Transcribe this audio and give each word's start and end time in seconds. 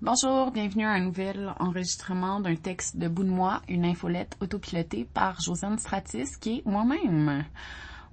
Bonjour, 0.00 0.52
bienvenue 0.52 0.84
à 0.84 0.90
un 0.90 1.00
nouvel 1.00 1.52
enregistrement 1.58 2.38
d'un 2.38 2.54
texte 2.54 2.96
de 2.98 3.08
bout 3.08 3.24
de 3.24 3.30
moi, 3.30 3.62
une 3.68 3.84
infolette 3.84 4.36
autopilotée 4.40 5.04
par 5.12 5.40
Josiane 5.40 5.76
Stratis, 5.76 6.36
qui 6.40 6.58
est 6.58 6.66
moi-même. 6.66 7.44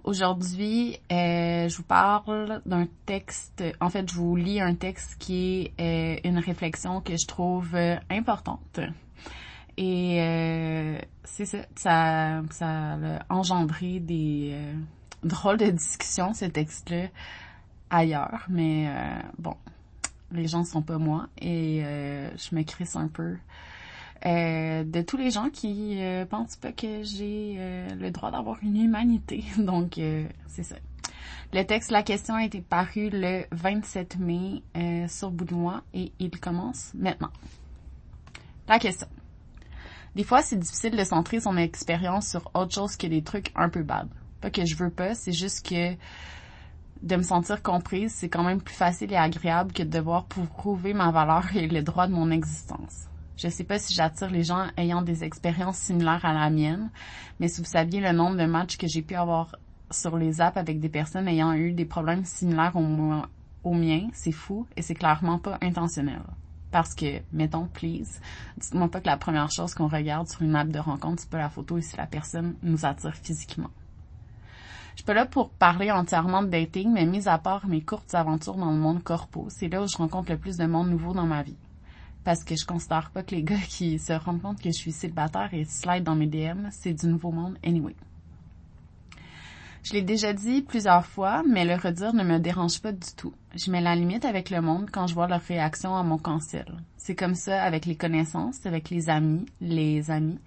Aujourd'hui, 0.03 0.97
euh, 1.11 1.69
je 1.69 1.77
vous 1.77 1.83
parle 1.83 2.63
d'un 2.65 2.87
texte, 3.05 3.63
en 3.79 3.91
fait, 3.91 4.09
je 4.09 4.15
vous 4.15 4.35
lis 4.35 4.59
un 4.59 4.73
texte 4.73 5.17
qui 5.19 5.71
est 5.77 6.17
euh, 6.17 6.27
une 6.27 6.39
réflexion 6.39 7.01
que 7.01 7.15
je 7.17 7.27
trouve 7.27 7.75
euh, 7.75 7.97
importante. 8.09 8.79
Et 9.77 10.19
euh, 10.21 10.97
c'est 11.23 11.45
ça, 11.45 11.59
ça, 11.75 12.41
ça 12.49 12.93
a 12.93 12.97
engendré 13.29 13.99
des 13.99 14.57
drôles 15.21 15.57
de 15.57 15.69
discussions, 15.69 16.33
ce 16.33 16.45
texte-là, 16.45 17.09
ailleurs. 17.91 18.43
Mais 18.49 18.89
bon, 19.37 19.55
les 20.35 20.47
gens 20.47 20.63
sont 20.63 20.81
pas 20.81 20.97
moi 20.97 21.27
et 21.41 21.81
je 21.81 22.55
me 22.55 22.63
crisse 22.63 22.95
un 22.95 23.07
peu 23.07 23.37
de 24.23 25.01
tous 25.01 25.17
les 25.17 25.31
gens 25.31 25.49
qui 25.49 25.99
pensent 26.29 26.55
pas 26.55 26.71
que 26.71 27.03
j'ai 27.03 27.57
le 27.97 28.09
droit 28.11 28.31
d'avoir 28.31 28.57
une 28.61 28.77
humanité. 28.77 29.43
Donc, 29.57 29.99
c'est 30.47 30.63
ça. 30.63 30.75
Le 31.53 31.63
texte, 31.63 31.91
la 31.91 32.03
question 32.03 32.35
a 32.35 32.43
été 32.43 32.61
paru 32.61 33.09
le 33.11 33.43
27 33.51 34.17
mai 34.19 34.63
sur 35.07 35.31
moi 35.51 35.83
et 35.93 36.11
il 36.19 36.31
commence 36.39 36.91
maintenant. 36.95 37.31
La 38.67 38.79
question. 38.79 39.07
Des 40.15 40.23
fois, 40.23 40.41
c'est 40.41 40.57
difficile 40.57 40.95
de 40.95 41.03
centrer 41.03 41.41
son 41.41 41.57
expérience 41.57 42.29
sur 42.29 42.49
autre 42.53 42.73
chose 42.73 42.95
que 42.95 43.05
des 43.05 43.21
trucs 43.21 43.51
un 43.55 43.69
peu 43.69 43.83
bad. 43.83 44.07
Pas 44.41 44.49
que 44.49 44.65
je 44.65 44.75
veux 44.75 44.89
pas, 44.89 45.13
c'est 45.13 45.33
juste 45.33 45.67
que 45.67 45.93
de 47.01 47.15
me 47.15 47.23
sentir 47.23 47.61
comprise, 47.61 48.13
c'est 48.13 48.29
quand 48.29 48.43
même 48.43 48.61
plus 48.61 48.75
facile 48.75 49.11
et 49.11 49.17
agréable 49.17 49.73
que 49.73 49.83
de 49.83 49.89
devoir 49.89 50.25
prouver 50.25 50.93
ma 50.93 51.11
valeur 51.11 51.55
et 51.55 51.67
le 51.67 51.81
droit 51.81 52.07
de 52.07 52.13
mon 52.13 52.31
existence. 52.31 53.07
Je 53.37 53.49
sais 53.49 53.65
pas 53.65 53.79
si 53.79 53.93
j'attire 53.93 54.29
les 54.31 54.43
gens 54.43 54.67
ayant 54.77 55.01
des 55.01 55.23
expériences 55.23 55.77
similaires 55.77 56.23
à 56.23 56.33
la 56.33 56.49
mienne, 56.49 56.89
mais 57.39 57.49
si 57.49 57.61
vous 57.61 57.67
saviez 57.67 57.99
le 57.99 58.13
nombre 58.13 58.37
de 58.37 58.45
matchs 58.45 58.77
que 58.77 58.87
j'ai 58.87 59.01
pu 59.01 59.15
avoir 59.15 59.55
sur 59.91 60.17
les 60.17 60.39
apps 60.41 60.57
avec 60.57 60.79
des 60.79 60.89
personnes 60.89 61.27
ayant 61.27 61.53
eu 61.53 61.73
des 61.73 61.85
problèmes 61.85 62.23
similaires 62.23 62.75
au, 62.75 62.85
au 63.63 63.73
mien, 63.73 64.07
c'est 64.13 64.31
fou 64.31 64.65
et 64.77 64.81
c'est 64.81 64.95
clairement 64.95 65.37
pas 65.37 65.57
intentionnel. 65.61 66.21
Parce 66.71 66.93
que, 66.93 67.21
mettons, 67.31 67.67
please, 67.67 68.19
dites-moi 68.57 68.89
pas 68.89 69.01
que 69.01 69.07
la 69.07 69.17
première 69.17 69.51
chose 69.51 69.73
qu'on 69.73 69.87
regarde 69.87 70.27
sur 70.27 70.41
une 70.41 70.51
map 70.51 70.65
de 70.65 70.79
rencontre, 70.79 71.21
c'est 71.21 71.29
pas 71.29 71.37
la 71.37 71.49
photo 71.49 71.77
et 71.77 71.81
si 71.81 71.95
la 71.97 72.07
personne 72.07 72.55
nous 72.63 72.85
attire 72.85 73.15
physiquement. 73.15 73.69
Je 74.95 75.01
suis 75.01 75.05
pas 75.05 75.13
là 75.13 75.25
pour 75.25 75.49
parler 75.49 75.91
entièrement 75.91 76.41
de 76.41 76.47
dating, 76.47 76.89
mais 76.89 77.05
mis 77.05 77.27
à 77.27 77.37
part 77.37 77.67
mes 77.67 77.81
courtes 77.81 78.15
aventures 78.15 78.55
dans 78.55 78.71
le 78.71 78.77
monde 78.77 79.03
corpo, 79.03 79.47
c'est 79.49 79.67
là 79.67 79.83
où 79.83 79.87
je 79.87 79.97
rencontre 79.97 80.31
le 80.31 80.37
plus 80.37 80.55
de 80.55 80.65
monde 80.65 80.89
nouveau 80.89 81.13
dans 81.13 81.25
ma 81.25 81.43
vie. 81.43 81.57
Parce 82.23 82.45
que 82.45 82.55
je 82.55 82.65
considère 82.65 83.11
pas 83.11 83.21
que 83.21 83.35
les 83.35 83.43
gars 83.43 83.59
qui 83.67 83.99
se 83.99 84.13
rendent 84.13 84.41
compte 84.41 84.61
que 84.61 84.69
je 84.69 84.77
suis 84.77 84.93
célibataire 84.93 85.53
et 85.53 85.65
slide 85.65 86.05
dans 86.05 86.15
mes 86.15 86.27
DM, 86.27 86.69
c'est 86.71 86.93
du 86.93 87.07
nouveau 87.07 87.31
monde 87.31 87.57
anyway. 87.61 87.93
Je 89.83 89.91
l'ai 89.91 90.01
déjà 90.01 90.31
dit 90.31 90.61
plusieurs 90.61 91.05
fois, 91.05 91.43
mais 91.45 91.65
le 91.65 91.75
redire 91.75 92.13
ne 92.13 92.23
me 92.23 92.39
dérange 92.39 92.81
pas 92.81 92.93
du 92.93 93.13
tout. 93.17 93.33
Je 93.53 93.69
mets 93.71 93.81
la 93.81 93.97
limite 93.97 94.23
avec 94.23 94.49
le 94.49 94.61
monde 94.61 94.89
quand 94.89 95.07
je 95.07 95.13
vois 95.13 95.27
leur 95.27 95.41
réaction 95.41 95.93
à 95.93 96.03
mon 96.03 96.17
conseil. 96.17 96.63
C'est 96.95 97.15
comme 97.15 97.35
ça 97.35 97.61
avec 97.61 97.85
les 97.85 97.97
connaissances, 97.97 98.65
avec 98.65 98.89
les 98.89 99.09
amis, 99.09 99.45
les 99.59 100.09
amis, 100.09 100.39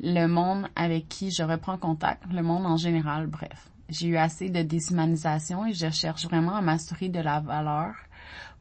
le 0.00 0.26
monde 0.26 0.66
avec 0.74 1.08
qui 1.08 1.30
je 1.30 1.44
reprends 1.44 1.78
contact, 1.78 2.24
le 2.32 2.42
monde 2.42 2.66
en 2.66 2.76
général, 2.76 3.28
bref. 3.28 3.70
J'ai 3.88 4.08
eu 4.08 4.16
assez 4.16 4.48
de 4.48 4.62
déshumanisation 4.62 5.66
et 5.66 5.74
je 5.74 5.90
cherche 5.90 6.24
vraiment 6.24 6.56
à 6.56 6.62
m'assurer 6.62 7.08
de 7.08 7.20
la 7.20 7.40
valeur 7.40 7.94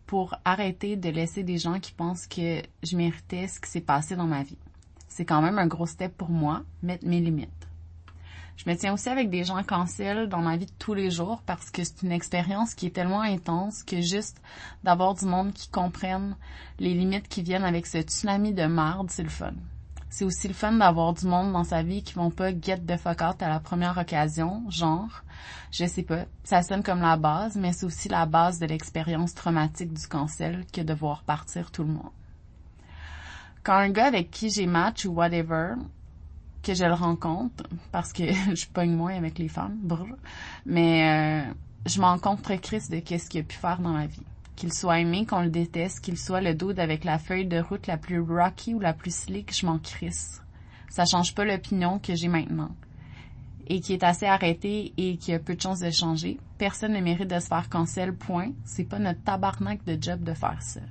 pour 0.06 0.36
arrêter 0.44 0.96
de 0.96 1.10
laisser 1.10 1.44
des 1.44 1.58
gens 1.58 1.80
qui 1.80 1.94
pensent 1.94 2.28
que 2.28 2.62
je 2.84 2.98
méritais 2.98 3.48
ce 3.48 3.60
qui 3.60 3.70
s'est 3.70 3.82
passé 3.82 4.16
dans 4.16 4.28
ma 4.28 4.44
vie. 4.44 4.58
C'est 5.08 5.26
quand 5.26 5.42
même 5.42 5.60
un 5.60 5.68
gros 5.68 5.86
step 5.86 6.16
pour 6.18 6.30
moi, 6.30 6.64
mettre 6.82 7.08
mes 7.08 7.20
limites. 7.20 7.68
Je 8.58 8.70
me 8.70 8.76
tiens 8.76 8.94
aussi 8.94 9.10
avec 9.10 9.30
des 9.30 9.44
gens 9.44 9.64
cancel 9.64 10.30
dans 10.30 10.42
ma 10.42 10.58
vie 10.58 10.68
de 10.68 10.72
tous 10.78 10.94
les 10.94 11.10
jours 11.10 11.42
parce 11.46 11.72
que 11.72 11.84
c'est 11.84 12.04
une 12.04 12.12
expérience 12.12 12.76
qui 12.76 12.86
est 12.86 12.92
tellement 12.92 13.22
intense 13.22 13.84
que 13.84 14.02
juste 14.02 14.42
d'avoir 14.84 15.16
du 15.16 15.26
monde 15.26 15.54
qui 15.54 15.70
comprenne 15.70 16.36
les 16.80 16.94
limites 16.94 17.28
qui 17.28 17.42
viennent 17.42 17.64
avec 17.64 17.88
ce 17.88 18.02
tsunami 18.02 18.54
de 18.54 18.66
merde, 18.66 19.10
c'est 19.10 19.24
le 19.24 19.30
fun. 19.30 19.54
C'est 20.14 20.26
aussi 20.26 20.48
le 20.48 20.54
fun 20.54 20.74
d'avoir 20.74 21.12
du 21.16 21.26
monde 21.26 21.54
dans 21.54 21.64
sa 21.64 21.82
vie 21.82 22.04
qui 22.04 22.14
vont 22.14 22.30
pas 22.30 22.52
get 22.52 22.78
the 22.86 22.98
fuck 22.98 23.20
out 23.22 23.42
à 23.42 23.50
la 23.50 23.60
première 23.60 23.98
occasion, 23.98 24.62
genre, 24.70 25.24
je 25.72 25.88
sais 25.88 26.04
pas, 26.04 26.26
ça 26.44 26.62
sonne 26.62 26.84
comme 26.84 27.02
la 27.02 27.18
base, 27.18 27.56
mais 27.56 27.74
c'est 27.74 27.88
aussi 27.88 28.10
la 28.10 28.28
base 28.28 28.60
de 28.60 28.68
l'expérience 28.68 29.34
traumatique 29.34 29.92
du 29.92 30.08
cancel 30.08 30.68
que 30.72 30.82
de 30.82 30.94
voir 30.94 31.24
partir 31.24 31.72
tout 31.72 31.82
le 31.82 31.94
monde. 31.94 32.12
Quand 33.64 33.74
un 33.74 33.90
gars 33.90 34.06
avec 34.06 34.30
qui 34.30 34.52
j'ai 34.52 34.68
match 34.68 35.04
ou 35.06 35.14
whatever 35.14 35.74
que 36.62 36.76
je 36.76 36.86
le 36.86 36.94
rencontre 36.94 37.64
parce 37.92 38.14
que 38.14 38.32
je 38.56 38.68
pogne 38.68 38.94
moins 38.94 39.18
avec 39.18 39.40
les 39.40 39.50
femmes, 39.50 39.80
brr. 39.82 40.06
mais 40.68 41.48
euh, 41.48 41.54
je 41.88 42.00
m'en 42.00 42.20
compte 42.20 42.44
très 42.44 42.58
de 42.58 43.00
qu'est-ce 43.00 43.32
qu'il 43.32 43.42
a 43.42 43.44
pu 43.44 43.56
faire 43.56 43.80
dans 43.80 43.94
ma 43.94 44.06
vie. 44.06 44.22
Qu'il 44.56 44.74
soit 44.74 45.00
aimé, 45.00 45.26
qu'on 45.26 45.42
le 45.42 45.50
déteste, 45.50 46.02
qu'il 46.02 46.18
soit 46.18 46.42
le 46.42 46.54
dude 46.54 46.80
avec 46.80 47.04
la 47.04 47.18
feuille 47.18 47.48
de 47.48 47.60
route 47.60 47.88
la 47.88 47.98
plus 47.98 48.20
rocky 48.20 48.74
ou 48.74 48.80
la 48.80 48.94
plus 48.94 49.16
slick, 49.16 49.56
je 49.56 49.66
m'en 49.66 49.80
crisse. 49.80 50.42
Ça 50.90 51.06
change 51.06 51.34
pas 51.34 51.46
l'opinion 51.46 52.00
que 52.00 52.16
j'ai 52.16 52.28
maintenant. 52.28 52.76
Et 53.68 53.80
qui 53.80 53.94
est 53.94 54.04
assez 54.04 54.26
arrêté 54.26 54.94
et 54.98 55.18
qui 55.18 55.34
a 55.34 55.40
peu 55.40 55.56
de 55.56 55.62
chances 55.62 55.80
de 55.80 55.90
changer. 55.90 56.40
Personne 56.58 56.94
ne 56.94 57.00
mérite 57.00 57.30
de 57.30 57.40
se 57.40 57.48
faire 57.48 57.70
cancel, 57.70 58.14
point. 58.14 58.52
C'est 58.64 58.84
pas 58.84 59.00
notre 59.00 59.24
tabarnak 59.24 59.84
de 59.86 59.98
job 60.00 60.24
de 60.24 60.34
faire 60.34 60.62
ça. 60.62 60.82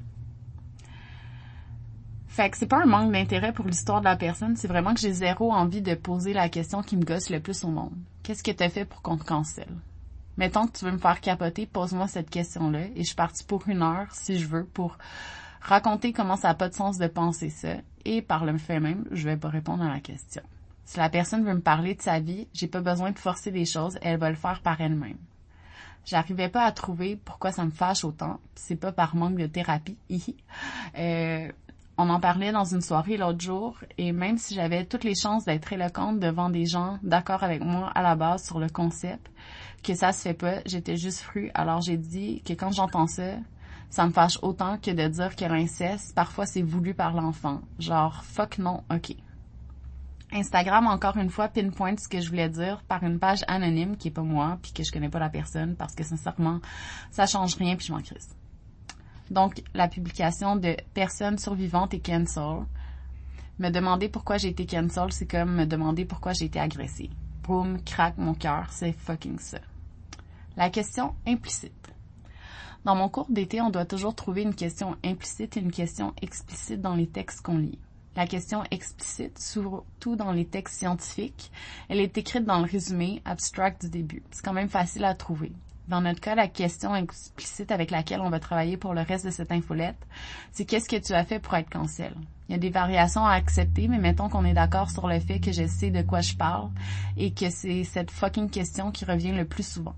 Fait 2.33 2.49
que 2.49 2.56
c'est 2.56 2.67
pas 2.67 2.83
un 2.83 2.87
manque 2.87 3.12
d'intérêt 3.12 3.53
pour 3.53 3.67
l'histoire 3.67 4.01
de 4.01 4.06
la 4.06 4.17
personne, 4.17 4.56
c'est 4.56 4.67
vraiment 4.67 4.95
que 4.95 5.01
j'ai 5.01 5.12
zéro 5.12 5.53
envie 5.53 5.83
de 5.83 5.95
poser 5.95 6.33
la 6.33 6.49
question 6.49 6.83
qui 6.83 6.97
me 6.97 7.05
gosse 7.05 7.28
le 7.28 7.41
plus 7.41 7.62
au 7.62 7.69
monde. 7.69 7.93
Qu'est-ce 8.22 8.43
que 8.43 8.51
t'as 8.51 8.71
fait 8.71 8.87
pour 8.87 9.03
qu'on 9.03 9.19
te 9.19 9.25
cancelle? 9.25 9.77
Mettons 10.37 10.66
que 10.66 10.78
tu 10.78 10.84
veux 10.84 10.93
me 10.93 10.98
faire 10.98 11.20
capoter, 11.20 11.66
pose-moi 11.66 12.09
cette 12.09 12.31
question-là 12.31 12.87
et 12.94 13.04
je 13.04 13.15
suis 13.15 13.44
pour 13.47 13.69
une 13.69 13.82
heure, 13.82 14.09
si 14.12 14.38
je 14.38 14.47
veux, 14.47 14.65
pour 14.65 14.97
raconter 15.60 16.12
comment 16.12 16.37
ça 16.37 16.48
n'a 16.48 16.54
pas 16.54 16.69
de 16.69 16.75
sens 16.75 16.98
de 16.98 17.06
penser 17.06 17.50
ça 17.50 17.76
et 18.04 18.22
par 18.22 18.44
le 18.44 18.56
fait 18.59 18.81
même, 18.81 19.06
je 19.10 19.28
vais 19.28 19.37
pas 19.37 19.48
répondre 19.48 19.82
à 19.82 19.88
la 19.88 20.00
question. 20.00 20.42
Si 20.84 20.98
la 20.98 21.09
personne 21.09 21.44
veut 21.44 21.54
me 21.54 21.60
parler 21.60 21.94
de 21.94 22.03
sa 22.03 22.19
vie, 22.19 22.48
j'ai 22.53 22.66
pas 22.66 22.81
besoin 22.81 23.12
de 23.12 23.19
forcer 23.19 23.50
les 23.50 23.65
choses, 23.65 23.98
elle 24.03 24.19
va 24.19 24.31
le 24.31 24.37
faire 24.37 24.60
par 24.60 24.81
elle-même. 24.81 25.19
J'arrivais 26.04 26.48
pas 26.48 26.65
à 26.65 26.72
trouver 26.72 27.16
pourquoi 27.16 27.53
ça 27.53 27.65
me 27.65 27.71
fâche 27.71 28.04
autant. 28.04 28.41
C'est 28.56 28.76
pas 28.76 28.91
par 28.91 29.15
manque 29.15 29.37
de 29.37 29.47
thérapie. 29.47 29.97
euh, 30.98 31.48
on 31.98 32.08
en 32.08 32.20
parlait 32.20 32.53
dans 32.53 32.64
une 32.64 32.80
soirée 32.80 33.16
l'autre 33.16 33.41
jour 33.41 33.78
et 33.98 34.12
même 34.12 34.38
si 34.38 34.54
j'avais 34.54 34.84
toutes 34.84 35.04
les 35.04 35.14
chances 35.14 35.44
d'être 35.44 35.72
éloquente 35.72 36.20
devant 36.20 36.48
des 36.50 36.66
gens 36.66 36.98
d'accord 37.03 37.42
avec 37.42 37.62
moi 37.62 37.91
à 37.94 38.03
la 38.03 38.16
base 38.16 38.44
sur 38.44 38.58
le 38.58 38.69
concept, 38.69 39.30
que 39.82 39.94
ça 39.94 40.12
se 40.12 40.22
fait 40.22 40.34
pas, 40.34 40.60
j'étais 40.64 40.97
juste 40.97 41.20
fru. 41.20 41.50
Alors 41.54 41.80
j'ai 41.80 41.97
dit 41.97 42.42
que 42.47 42.54
quand 42.54 42.72
j'entends 42.72 43.06
ça, 43.06 43.34
ça 43.91 44.06
me 44.06 44.12
fâche 44.12 44.38
autant 44.42 44.78
que 44.78 44.91
de 44.91 45.06
dire 45.08 45.36
que 45.36 45.44
l'inceste, 45.44 46.14
parfois 46.14 46.47
c'est 46.47 46.62
voulu 46.62 46.94
par 46.94 47.12
l'enfant. 47.12 47.60
Genre, 47.78 48.24
fuck 48.24 48.59
non, 48.59 48.82
ok. 48.91 49.14
Instagram, 50.32 50.86
encore 50.86 51.19
une 51.19 51.28
fois, 51.28 51.48
pinpoint 51.48 51.97
ce 51.98 52.09
que 52.09 52.20
je 52.20 52.30
voulais 52.30 52.48
dire 52.48 52.82
par 52.88 53.03
une 53.03 53.19
page 53.19 53.44
anonyme 53.48 53.98
qui 53.98 54.09
est 54.09 54.12
pas 54.12 54.22
moi, 54.22 54.59
puis 54.62 54.72
que 54.72 54.82
je 54.82 54.91
connais 54.91 55.10
pas 55.10 55.19
la 55.19 55.28
personne, 55.28 55.76
parce 55.76 55.94
que 55.94 56.04
sincèrement, 56.04 56.60
ça 57.10 57.26
change 57.26 57.56
rien, 57.56 57.76
puis 57.76 57.86
je 57.86 57.92
m'en 57.92 58.00
crisse. 58.00 58.30
Donc, 59.32 59.62
la 59.72 59.88
publication 59.88 60.56
de 60.56 60.76
Personnes 60.93 61.38
survivantes 61.38 61.94
et 61.94 62.00
cancel. 62.00 62.66
Me 63.59 63.70
demander 63.70 64.10
pourquoi 64.10 64.37
j'ai 64.37 64.48
été 64.48 64.66
cancel, 64.66 65.10
c'est 65.10 65.26
comme 65.26 65.54
me 65.54 65.65
demander 65.65 66.04
pourquoi 66.04 66.34
j'ai 66.34 66.44
été 66.44 66.60
agressée. 66.60 67.09
Boum, 67.42 67.81
craque 67.82 68.19
mon 68.19 68.34
cœur, 68.34 68.66
c'est 68.71 68.92
fucking 68.92 69.38
ça. 69.38 69.59
La 70.59 70.69
question 70.69 71.15
implicite. 71.26 71.94
Dans 72.84 72.94
mon 72.94 73.09
cours 73.09 73.31
d'été, 73.31 73.62
on 73.62 73.71
doit 73.71 73.87
toujours 73.87 74.15
trouver 74.15 74.42
une 74.42 74.54
question 74.54 74.97
implicite 75.03 75.56
et 75.56 75.60
une 75.60 75.72
question 75.72 76.12
explicite 76.21 76.83
dans 76.83 76.95
les 76.95 77.07
textes 77.07 77.41
qu'on 77.41 77.57
lit. 77.57 77.78
La 78.15 78.27
question 78.27 78.65
explicite, 78.71 79.39
surtout 79.39 80.15
dans 80.15 80.33
les 80.33 80.45
textes 80.45 80.78
scientifiques, 80.78 81.51
elle 81.89 82.01
est 82.01 82.18
écrite 82.18 82.45
dans 82.45 82.59
le 82.59 82.71
résumé 82.71 83.22
abstract 83.24 83.80
du 83.84 83.89
début. 83.89 84.22
C'est 84.30 84.45
quand 84.45 84.53
même 84.53 84.68
facile 84.68 85.07
à 85.07 85.15
trouver. 85.15 85.53
Dans 85.92 86.00
notre 86.00 86.21
cas, 86.22 86.34
la 86.34 86.48
question 86.48 86.97
explicite 86.97 87.71
avec 87.71 87.91
laquelle 87.91 88.22
on 88.22 88.30
va 88.30 88.41
travailler 88.41 88.78
pour 88.78 88.94
le 88.94 89.03
reste 89.03 89.27
de 89.27 89.30
cette 89.30 89.53
infolette, 89.53 90.03
c'est 90.50 90.65
qu'est-ce 90.65 90.89
que 90.89 90.97
tu 90.97 91.12
as 91.12 91.22
fait 91.22 91.39
pour 91.39 91.54
être 91.54 91.68
cancel? 91.68 92.15
Il 92.48 92.53
y 92.53 92.54
a 92.54 92.59
des 92.59 92.71
variations 92.71 93.27
à 93.27 93.33
accepter, 93.34 93.89
mais 93.89 93.98
mettons 93.98 94.30
qu'on 94.30 94.47
est 94.47 94.54
d'accord 94.54 94.89
sur 94.89 95.06
le 95.06 95.21
fait 95.21 95.39
que 95.39 95.53
je 95.53 95.66
sais 95.66 95.91
de 95.91 96.00
quoi 96.00 96.22
je 96.22 96.34
parle 96.34 96.71
et 97.18 97.34
que 97.34 97.50
c'est 97.50 97.84
cette 97.84 98.10
fucking 98.10 98.48
question 98.48 98.91
qui 98.91 99.04
revient 99.04 99.33
le 99.33 99.44
plus 99.44 99.68
souvent. 99.68 99.94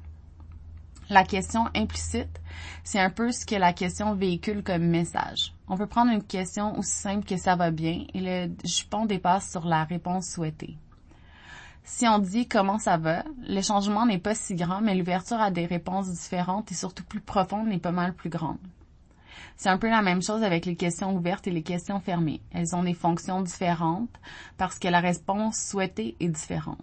La 1.10 1.22
question 1.22 1.66
implicite, 1.76 2.40
c'est 2.82 2.98
un 2.98 3.10
peu 3.10 3.30
ce 3.30 3.46
que 3.46 3.54
la 3.54 3.72
question 3.72 4.16
véhicule 4.16 4.64
comme 4.64 4.88
message. 4.88 5.54
On 5.68 5.76
peut 5.76 5.86
prendre 5.86 6.10
une 6.10 6.24
question 6.24 6.76
aussi 6.76 6.90
simple 6.90 7.24
que 7.24 7.36
ça 7.36 7.54
va 7.54 7.70
bien 7.70 8.04
et 8.14 8.20
le 8.20 8.52
jupon 8.64 9.06
dépasse 9.06 9.48
sur 9.48 9.64
la 9.64 9.84
réponse 9.84 10.26
souhaitée. 10.26 10.76
Si 11.86 12.08
on 12.08 12.18
dit 12.18 12.48
comment 12.48 12.78
ça 12.78 12.96
va, 12.96 13.24
le 13.46 13.60
changement 13.60 14.06
n'est 14.06 14.18
pas 14.18 14.34
si 14.34 14.54
grand, 14.54 14.80
mais 14.80 14.94
l'ouverture 14.94 15.38
à 15.38 15.50
des 15.50 15.66
réponses 15.66 16.10
différentes 16.10 16.72
et 16.72 16.74
surtout 16.74 17.04
plus 17.04 17.20
profondes 17.20 17.70
est 17.70 17.78
pas 17.78 17.92
mal 17.92 18.14
plus 18.14 18.30
grande. 18.30 18.56
C'est 19.56 19.68
un 19.68 19.76
peu 19.76 19.90
la 19.90 20.00
même 20.00 20.22
chose 20.22 20.42
avec 20.42 20.64
les 20.64 20.76
questions 20.76 21.14
ouvertes 21.14 21.46
et 21.46 21.50
les 21.50 21.62
questions 21.62 22.00
fermées. 22.00 22.40
Elles 22.52 22.74
ont 22.74 22.82
des 22.82 22.94
fonctions 22.94 23.42
différentes 23.42 24.18
parce 24.56 24.78
que 24.78 24.88
la 24.88 25.00
réponse 25.00 25.58
souhaitée 25.58 26.16
est 26.20 26.28
différente. 26.28 26.78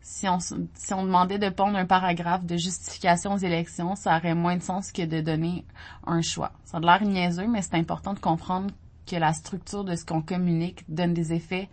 Si 0.00 0.26
on, 0.26 0.38
si 0.40 0.94
on 0.94 1.04
demandait 1.04 1.38
de 1.38 1.50
pondre 1.50 1.76
un 1.76 1.84
paragraphe 1.84 2.46
de 2.46 2.56
justification 2.56 3.34
aux 3.34 3.38
élections, 3.38 3.96
ça 3.96 4.16
aurait 4.16 4.34
moins 4.34 4.56
de 4.56 4.62
sens 4.62 4.92
que 4.92 5.04
de 5.04 5.20
donner 5.20 5.66
un 6.06 6.22
choix. 6.22 6.52
Ça 6.64 6.78
a 6.78 6.80
l'air 6.80 7.02
niaiseux, 7.02 7.46
mais 7.46 7.60
c'est 7.60 7.74
important 7.74 8.14
de 8.14 8.18
comprendre 8.18 8.70
que 9.06 9.16
la 9.16 9.34
structure 9.34 9.84
de 9.84 9.94
ce 9.94 10.06
qu'on 10.06 10.22
communique 10.22 10.84
donne 10.88 11.12
des 11.12 11.34
effets 11.34 11.68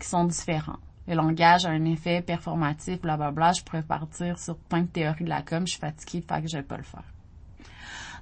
qui 0.00 0.08
sont 0.08 0.24
différents. 0.24 0.80
Le 1.08 1.14
langage 1.14 1.66
a 1.66 1.70
un 1.70 1.84
effet 1.84 2.20
performatif, 2.22 3.00
blablabla. 3.00 3.52
Je 3.52 3.62
pourrais 3.62 3.82
partir 3.82 4.38
sur 4.38 4.56
plein 4.56 4.82
de 4.82 4.86
théories 4.88 5.24
de 5.24 5.28
la 5.28 5.42
com. 5.42 5.66
Je 5.66 5.72
suis 5.72 5.80
fatiguée, 5.80 6.24
fait 6.26 6.42
que 6.42 6.48
je 6.48 6.56
vais 6.56 6.62
pas 6.62 6.76
le 6.76 6.82
faire. 6.82 7.04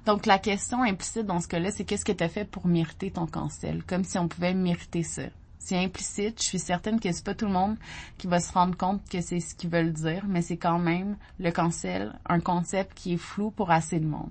Donc, 0.05 0.27
la 0.27 0.37
question 0.37 0.83
implicite 0.83 1.25
dans 1.25 1.39
ce 1.39 1.47
cas-là, 1.47 1.71
c'est 1.71 1.83
qu'est-ce 1.83 2.05
que 2.05 2.11
tu 2.11 2.23
as 2.23 2.29
fait 2.29 2.45
pour 2.45 2.67
mériter 2.67 3.09
ton 3.09 3.25
cancel? 3.25 3.83
Comme 3.83 4.03
si 4.03 4.19
on 4.19 4.27
pouvait 4.27 4.53
mériter 4.53 5.01
ça. 5.01 5.23
C'est 5.57 5.83
implicite, 5.83 6.39
je 6.39 6.47
suis 6.47 6.59
certaine 6.59 6.99
que 6.99 7.11
c'est 7.11 7.25
pas 7.25 7.33
tout 7.33 7.47
le 7.47 7.51
monde 7.51 7.75
qui 8.19 8.27
va 8.27 8.39
se 8.39 8.53
rendre 8.53 8.77
compte 8.77 9.01
que 9.09 9.19
c'est 9.19 9.39
ce 9.39 9.55
qu'ils 9.55 9.71
veulent 9.71 9.93
dire, 9.93 10.23
mais 10.27 10.43
c'est 10.43 10.57
quand 10.57 10.77
même 10.77 11.17
le 11.39 11.49
cancel, 11.49 12.13
un 12.29 12.39
concept 12.39 12.93
qui 12.93 13.13
est 13.13 13.17
flou 13.17 13.49
pour 13.49 13.71
assez 13.71 13.99
de 13.99 14.05
monde. 14.05 14.29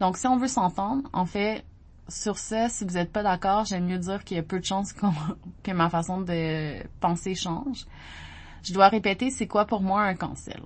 Donc, 0.00 0.16
si 0.16 0.26
on 0.26 0.36
veut 0.36 0.48
s'entendre, 0.48 1.08
en 1.12 1.26
fait, 1.26 1.64
sur 2.12 2.38
ça, 2.38 2.68
si 2.68 2.84
vous 2.84 2.94
n'êtes 2.94 3.12
pas 3.12 3.22
d'accord, 3.22 3.64
j'aime 3.64 3.86
mieux 3.86 3.98
dire 3.98 4.24
qu'il 4.24 4.36
y 4.36 4.40
a 4.40 4.42
peu 4.42 4.60
de 4.60 4.64
chances 4.64 4.92
que 5.62 5.70
ma 5.72 5.88
façon 5.88 6.20
de 6.20 6.82
penser 7.00 7.34
change. 7.34 7.86
Je 8.62 8.72
dois 8.72 8.88
répéter, 8.88 9.30
c'est 9.30 9.46
quoi 9.46 9.64
pour 9.64 9.80
moi 9.80 10.02
un 10.02 10.14
cancel? 10.14 10.60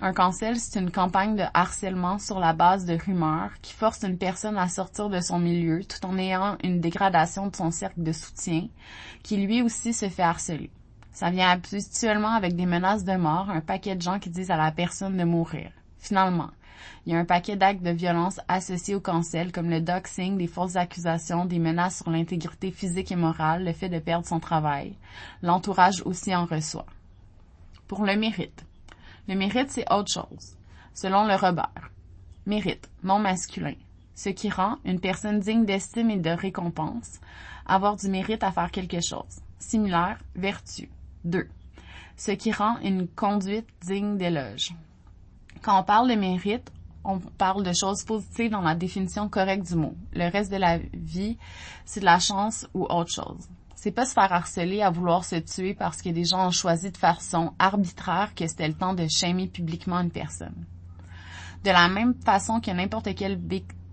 Un 0.00 0.12
cancel, 0.12 0.56
c'est 0.56 0.78
une 0.78 0.92
campagne 0.92 1.34
de 1.34 1.44
harcèlement 1.54 2.18
sur 2.18 2.38
la 2.38 2.52
base 2.52 2.84
de 2.84 2.94
rumeurs 2.94 3.50
qui 3.62 3.72
force 3.72 4.04
une 4.04 4.18
personne 4.18 4.56
à 4.56 4.68
sortir 4.68 5.08
de 5.08 5.20
son 5.20 5.40
milieu 5.40 5.82
tout 5.82 6.04
en 6.06 6.16
ayant 6.18 6.56
une 6.62 6.80
dégradation 6.80 7.48
de 7.48 7.56
son 7.56 7.72
cercle 7.72 8.02
de 8.02 8.12
soutien 8.12 8.68
qui 9.24 9.38
lui 9.38 9.60
aussi 9.62 9.92
se 9.92 10.08
fait 10.08 10.22
harceler. 10.22 10.70
Ça 11.10 11.30
vient 11.30 11.50
habituellement 11.50 12.34
avec 12.34 12.54
des 12.54 12.66
menaces 12.66 13.02
de 13.02 13.16
mort, 13.16 13.50
un 13.50 13.60
paquet 13.60 13.96
de 13.96 14.02
gens 14.02 14.20
qui 14.20 14.30
disent 14.30 14.52
à 14.52 14.56
la 14.56 14.70
personne 14.70 15.16
de 15.16 15.24
mourir. 15.24 15.72
Finalement, 15.98 16.50
il 17.06 17.12
y 17.12 17.16
a 17.16 17.18
un 17.18 17.24
paquet 17.24 17.56
d'actes 17.56 17.82
de 17.82 17.90
violence 17.90 18.40
associés 18.48 18.94
au 18.94 19.00
cancel, 19.00 19.52
comme 19.52 19.70
le 19.70 19.80
doxing, 19.80 20.36
des 20.36 20.46
fausses 20.46 20.76
accusations, 20.76 21.44
des 21.44 21.58
menaces 21.58 21.98
sur 21.98 22.10
l'intégrité 22.10 22.70
physique 22.70 23.12
et 23.12 23.16
morale, 23.16 23.64
le 23.64 23.72
fait 23.72 23.88
de 23.88 23.98
perdre 23.98 24.26
son 24.26 24.40
travail. 24.40 24.94
L'entourage 25.42 26.02
aussi 26.04 26.34
en 26.34 26.44
reçoit. 26.44 26.86
Pour 27.86 28.04
le 28.04 28.16
mérite. 28.16 28.64
Le 29.28 29.34
mérite, 29.34 29.70
c'est 29.70 29.90
autre 29.92 30.12
chose. 30.12 30.56
Selon 30.94 31.26
le 31.26 31.34
Robert. 31.34 31.90
Mérite, 32.46 32.90
non 33.02 33.18
masculin. 33.18 33.74
Ce 34.14 34.30
qui 34.30 34.50
rend 34.50 34.78
une 34.84 35.00
personne 35.00 35.38
digne 35.38 35.64
d'estime 35.64 36.10
et 36.10 36.18
de 36.18 36.30
récompense. 36.30 37.20
Avoir 37.66 37.96
du 37.96 38.08
mérite 38.08 38.42
à 38.42 38.52
faire 38.52 38.70
quelque 38.70 39.00
chose. 39.00 39.40
Similaire, 39.58 40.18
vertu. 40.34 40.88
2. 41.24 41.48
Ce 42.16 42.32
qui 42.32 42.50
rend 42.52 42.78
une 42.78 43.06
conduite 43.06 43.68
digne 43.82 44.16
d'éloge. 44.16 44.74
Quand 45.62 45.80
on 45.80 45.84
parle 45.84 46.08
de 46.10 46.14
mérite, 46.14 46.70
on 47.04 47.18
parle 47.18 47.64
de 47.64 47.72
choses 47.72 48.04
positives 48.04 48.50
dans 48.50 48.60
la 48.60 48.74
définition 48.74 49.28
correcte 49.28 49.66
du 49.66 49.76
mot. 49.76 49.94
Le 50.12 50.30
reste 50.30 50.52
de 50.52 50.56
la 50.56 50.78
vie, 50.78 51.38
c'est 51.84 52.00
de 52.00 52.04
la 52.04 52.18
chance 52.18 52.66
ou 52.74 52.84
autre 52.84 53.10
chose. 53.10 53.48
C'est 53.74 53.92
pas 53.92 54.04
se 54.04 54.12
faire 54.12 54.32
harceler 54.32 54.82
à 54.82 54.90
vouloir 54.90 55.24
se 55.24 55.36
tuer 55.36 55.74
parce 55.74 56.02
que 56.02 56.08
des 56.10 56.24
gens 56.24 56.48
ont 56.48 56.50
choisi 56.50 56.90
de 56.90 56.96
façon 56.96 57.52
arbitraire 57.58 58.34
que 58.34 58.46
c'était 58.46 58.68
le 58.68 58.74
temps 58.74 58.94
de 58.94 59.06
shamer 59.08 59.46
publiquement 59.46 60.00
une 60.00 60.10
personne. 60.10 60.66
De 61.64 61.70
la 61.70 61.88
même 61.88 62.14
façon 62.14 62.60
que 62.60 62.70
n'importe 62.70 63.14
quelle 63.14 63.40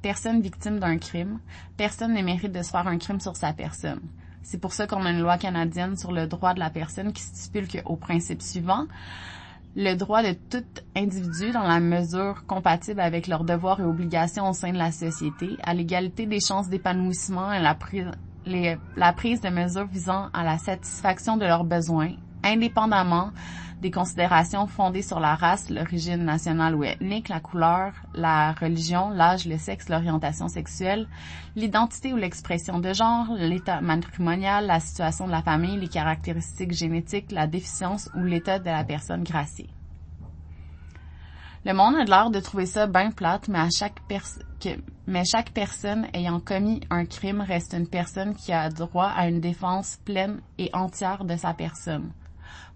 personne 0.01 0.41
victime 0.41 0.79
d'un 0.79 0.97
crime, 0.97 1.39
personne 1.77 2.13
ne 2.13 2.21
mérite 2.21 2.51
de 2.51 2.61
se 2.61 2.69
faire 2.69 2.87
un 2.87 2.97
crime 2.97 3.19
sur 3.19 3.35
sa 3.35 3.53
personne. 3.53 4.01
C'est 4.43 4.59
pour 4.59 4.73
ça 4.73 4.85
qu'on 4.85 5.05
a 5.05 5.11
une 5.11 5.21
loi 5.21 5.37
canadienne 5.37 5.97
sur 5.97 6.11
le 6.11 6.27
droit 6.27 6.53
de 6.53 6.59
la 6.59 6.69
personne 6.69 7.13
qui 7.13 7.23
stipule 7.23 7.67
qu'au 7.67 7.95
principe 7.95 8.43
suivant, 8.43 8.85
le 9.75 9.93
droit 9.95 10.23
de 10.23 10.33
tout 10.49 10.63
individu 10.95 11.51
dans 11.51 11.63
la 11.63 11.79
mesure 11.79 12.45
compatible 12.47 13.01
avec 13.01 13.27
leurs 13.27 13.43
devoirs 13.43 13.81
et 13.81 13.83
obligations 13.83 14.49
au 14.49 14.53
sein 14.53 14.71
de 14.71 14.77
la 14.77 14.91
société, 14.91 15.57
à 15.63 15.73
l'égalité 15.73 16.25
des 16.25 16.39
chances 16.39 16.69
d'épanouissement 16.69 17.51
et 17.51 17.59
la, 17.61 17.77
la 18.95 19.13
prise 19.13 19.41
de 19.41 19.49
mesures 19.49 19.87
visant 19.87 20.29
à 20.33 20.43
la 20.43 20.57
satisfaction 20.57 21.35
de 21.35 21.45
leurs 21.45 21.65
besoins, 21.65 22.11
indépendamment 22.43 23.31
des 23.85 23.91
considérations 23.91 24.65
fondées 24.65 25.03
sur 25.03 25.19
la 25.19 25.35
race, 25.35 25.69
l'origine 25.69 26.25
nationale 26.25 26.73
ou 26.73 26.83
ethnique, 26.83 27.29
la 27.29 27.39
couleur, 27.39 27.93
la 28.15 28.53
religion, 28.53 29.11
l'âge, 29.11 29.45
le 29.45 29.59
sexe, 29.59 29.89
l'orientation 29.89 30.47
sexuelle, 30.47 31.07
l'identité 31.55 32.11
ou 32.11 32.17
l'expression 32.17 32.79
de 32.79 32.93
genre, 32.93 33.27
l'état 33.37 33.81
matrimonial, 33.81 34.65
la 34.65 34.79
situation 34.79 35.27
de 35.27 35.31
la 35.31 35.43
famille, 35.43 35.77
les 35.77 35.87
caractéristiques 35.87 36.73
génétiques, 36.73 37.31
la 37.31 37.45
déficience 37.45 38.09
ou 38.15 38.23
l'état 38.23 38.57
de 38.57 38.65
la 38.65 38.83
personne 38.83 39.23
graciée. 39.23 39.69
Le 41.63 41.73
monde 41.73 41.93
a 41.93 42.05
l'air 42.05 42.31
de 42.31 42.39
trouver 42.39 42.65
ça 42.65 42.87
bien 42.87 43.11
plate, 43.11 43.49
mais 43.49 43.59
à 43.59 43.69
chaque 43.69 43.99
mais 45.05 45.25
chaque 45.25 45.51
personne 45.51 46.07
ayant 46.15 46.39
commis 46.39 46.81
un 46.89 47.05
crime 47.05 47.41
reste 47.41 47.75
une 47.75 47.87
personne 47.87 48.33
qui 48.33 48.51
a 48.51 48.67
droit 48.69 49.11
à 49.15 49.27
une 49.27 49.41
défense 49.41 49.99
pleine 50.05 50.41
et 50.57 50.71
entière 50.73 51.23
de 51.23 51.35
sa 51.35 51.53
personne. 51.53 52.11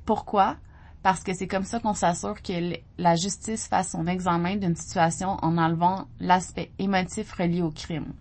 Pourquoi? 0.06 0.58
Parce 1.02 1.24
que 1.24 1.34
c'est 1.34 1.48
comme 1.48 1.64
ça 1.64 1.80
qu'on 1.80 1.94
s'assure 1.94 2.42
que 2.42 2.78
la 2.98 3.16
justice 3.16 3.68
fasse 3.68 3.92
son 3.92 4.08
examen 4.08 4.58
d'une 4.58 4.76
situation 4.76 5.38
en 5.42 5.58
enlevant 5.58 6.08
l'aspect 6.20 6.72
émotif 6.78 7.32
relié 7.34 7.62
au 7.62 7.72
crime. 7.72 8.14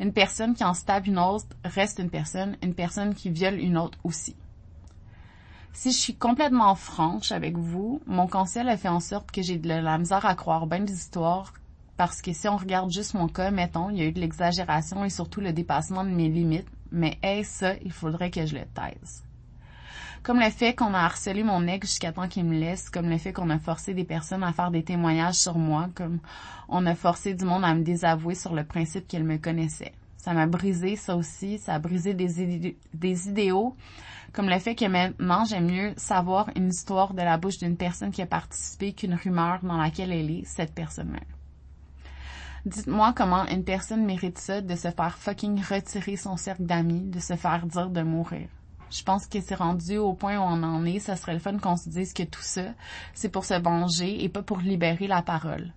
Une 0.00 0.12
personne 0.12 0.54
qui 0.54 0.64
en 0.64 0.74
stab 0.74 1.06
une 1.06 1.18
autre 1.18 1.46
reste 1.64 1.98
une 1.98 2.10
personne, 2.10 2.56
une 2.62 2.74
personne 2.74 3.14
qui 3.14 3.30
viole 3.30 3.58
une 3.58 3.78
autre 3.78 3.98
aussi. 4.04 4.36
Si 5.72 5.92
je 5.92 5.96
suis 5.96 6.16
complètement 6.16 6.74
franche 6.74 7.32
avec 7.32 7.56
vous, 7.56 8.02
mon 8.06 8.26
conseil 8.26 8.68
a 8.68 8.76
fait 8.76 8.88
en 8.88 9.00
sorte 9.00 9.30
que 9.30 9.40
j'ai 9.40 9.56
de 9.56 9.68
la 9.68 9.98
misère 9.98 10.26
à 10.26 10.34
croire 10.34 10.66
bien 10.66 10.80
des 10.80 10.92
histoires 10.92 11.52
parce 11.96 12.22
que 12.22 12.32
si 12.32 12.48
on 12.48 12.56
regarde 12.56 12.90
juste 12.90 13.14
mon 13.14 13.28
cas, 13.28 13.50
mettons, 13.50 13.90
il 13.90 13.98
y 13.98 14.00
a 14.00 14.06
eu 14.06 14.12
de 14.12 14.20
l'exagération 14.20 15.04
et 15.04 15.10
surtout 15.10 15.40
le 15.40 15.52
dépassement 15.52 16.02
de 16.02 16.08
mes 16.08 16.28
limites, 16.28 16.68
mais 16.90 17.18
hey, 17.22 17.44
ça, 17.44 17.74
il 17.84 17.92
faudrait 17.92 18.30
que 18.30 18.46
je 18.46 18.56
le 18.56 18.64
taise. 18.64 19.22
Comme 20.22 20.38
le 20.38 20.50
fait 20.50 20.74
qu'on 20.74 20.92
a 20.92 20.98
harcelé 20.98 21.42
mon 21.42 21.66
ex 21.66 21.88
jusqu'à 21.88 22.12
temps 22.12 22.28
qu'il 22.28 22.44
me 22.44 22.58
laisse, 22.58 22.90
comme 22.90 23.08
le 23.08 23.16
fait 23.16 23.32
qu'on 23.32 23.48
a 23.48 23.58
forcé 23.58 23.94
des 23.94 24.04
personnes 24.04 24.42
à 24.42 24.52
faire 24.52 24.70
des 24.70 24.82
témoignages 24.82 25.36
sur 25.36 25.56
moi, 25.56 25.88
comme 25.94 26.18
on 26.68 26.84
a 26.84 26.94
forcé 26.94 27.32
du 27.32 27.46
monde 27.46 27.64
à 27.64 27.74
me 27.74 27.82
désavouer 27.82 28.34
sur 28.34 28.54
le 28.54 28.64
principe 28.64 29.08
qu'elle 29.08 29.24
me 29.24 29.38
connaissait. 29.38 29.94
Ça 30.18 30.34
m'a 30.34 30.46
brisé, 30.46 30.96
ça 30.96 31.16
aussi, 31.16 31.58
ça 31.58 31.74
a 31.74 31.78
brisé 31.78 32.12
des, 32.12 32.76
des 32.92 33.28
idéaux, 33.28 33.74
comme 34.34 34.50
le 34.50 34.58
fait 34.58 34.74
que 34.74 34.84
maintenant 34.84 35.46
j'aime 35.46 35.70
mieux 35.70 35.94
savoir 35.96 36.50
une 36.54 36.68
histoire 36.68 37.14
de 37.14 37.22
la 37.22 37.38
bouche 37.38 37.56
d'une 37.56 37.78
personne 37.78 38.10
qui 38.10 38.20
a 38.20 38.26
participé 38.26 38.92
qu'une 38.92 39.14
rumeur 39.14 39.60
dans 39.62 39.78
laquelle 39.78 40.12
elle 40.12 40.30
est, 40.30 40.44
cette 40.44 40.74
personne-là. 40.74 41.20
Dites-moi 42.66 43.14
comment 43.16 43.46
une 43.46 43.64
personne 43.64 44.04
mérite 44.04 44.36
ça 44.36 44.60
de 44.60 44.76
se 44.76 44.90
faire 44.90 45.16
fucking 45.16 45.62
retirer 45.64 46.16
son 46.16 46.36
cercle 46.36 46.64
d'amis, 46.64 47.08
de 47.08 47.20
se 47.20 47.36
faire 47.36 47.64
dire 47.64 47.88
de 47.88 48.02
mourir. 48.02 48.48
Je 48.90 49.02
pense 49.04 49.26
que 49.26 49.40
c'est 49.40 49.54
rendu 49.54 49.98
au 49.98 50.14
point 50.14 50.38
où 50.38 50.42
on 50.42 50.62
en 50.62 50.84
est. 50.84 50.98
Ça 50.98 51.16
serait 51.16 51.34
le 51.34 51.38
fun 51.38 51.58
qu'on 51.58 51.76
se 51.76 51.88
dise 51.88 52.12
que 52.12 52.24
tout 52.24 52.42
ça, 52.42 52.64
c'est 53.14 53.28
pour 53.28 53.44
se 53.44 53.54
venger 53.54 54.24
et 54.24 54.28
pas 54.28 54.42
pour 54.42 54.58
libérer 54.58 55.06
la 55.06 55.22
parole. 55.22 55.72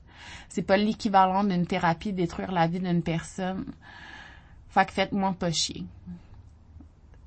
C'est 0.49 0.63
pas 0.63 0.77
l'équivalent 0.77 1.43
d'une 1.43 1.67
thérapie 1.67 2.13
détruire 2.13 2.51
la 2.51 2.67
vie 2.67 2.79
d'une 2.79 3.03
personne. 3.03 3.65
Fait 4.69 4.85
que 4.85 4.93
faites-moi 4.93 5.35
pas 5.37 5.51
chier. 5.51 5.85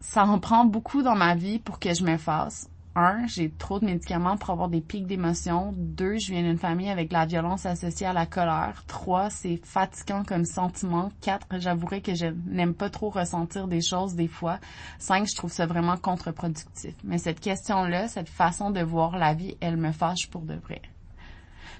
Ça 0.00 0.24
en 0.24 0.38
prend 0.38 0.64
beaucoup 0.64 1.02
dans 1.02 1.14
ma 1.16 1.34
vie 1.34 1.58
pour 1.58 1.78
que 1.78 1.94
je 1.94 2.04
me 2.04 2.16
fasse 2.16 2.68
un, 2.96 3.26
j'ai 3.26 3.50
trop 3.50 3.78
de 3.78 3.84
médicaments 3.84 4.36
pour 4.36 4.50
avoir 4.50 4.68
des 4.68 4.80
pics 4.80 5.06
d'émotions. 5.06 5.74
Deux, 5.76 6.18
je 6.18 6.32
viens 6.32 6.42
d'une 6.42 6.58
famille 6.58 6.88
avec 6.88 7.12
la 7.12 7.26
violence 7.26 7.66
associée 7.66 8.06
à 8.06 8.12
la 8.12 8.26
colère. 8.26 8.84
Trois, 8.86 9.28
c'est 9.30 9.60
fatigant 9.62 10.24
comme 10.24 10.44
sentiment. 10.44 11.12
Quatre, 11.20 11.46
j'avouerai 11.58 12.00
que 12.00 12.14
je 12.14 12.26
n'aime 12.46 12.74
pas 12.74 12.90
trop 12.90 13.10
ressentir 13.10 13.68
des 13.68 13.82
choses 13.82 14.14
des 14.14 14.28
fois. 14.28 14.58
Cinq, 14.98 15.28
je 15.28 15.36
trouve 15.36 15.52
ça 15.52 15.66
vraiment 15.66 15.96
contre-productif. 15.96 16.94
Mais 17.04 17.18
cette 17.18 17.40
question-là, 17.40 18.08
cette 18.08 18.30
façon 18.30 18.70
de 18.70 18.80
voir 18.80 19.18
la 19.18 19.34
vie, 19.34 19.56
elle 19.60 19.76
me 19.76 19.92
fâche 19.92 20.28
pour 20.30 20.42
de 20.42 20.54
vrai. 20.54 20.80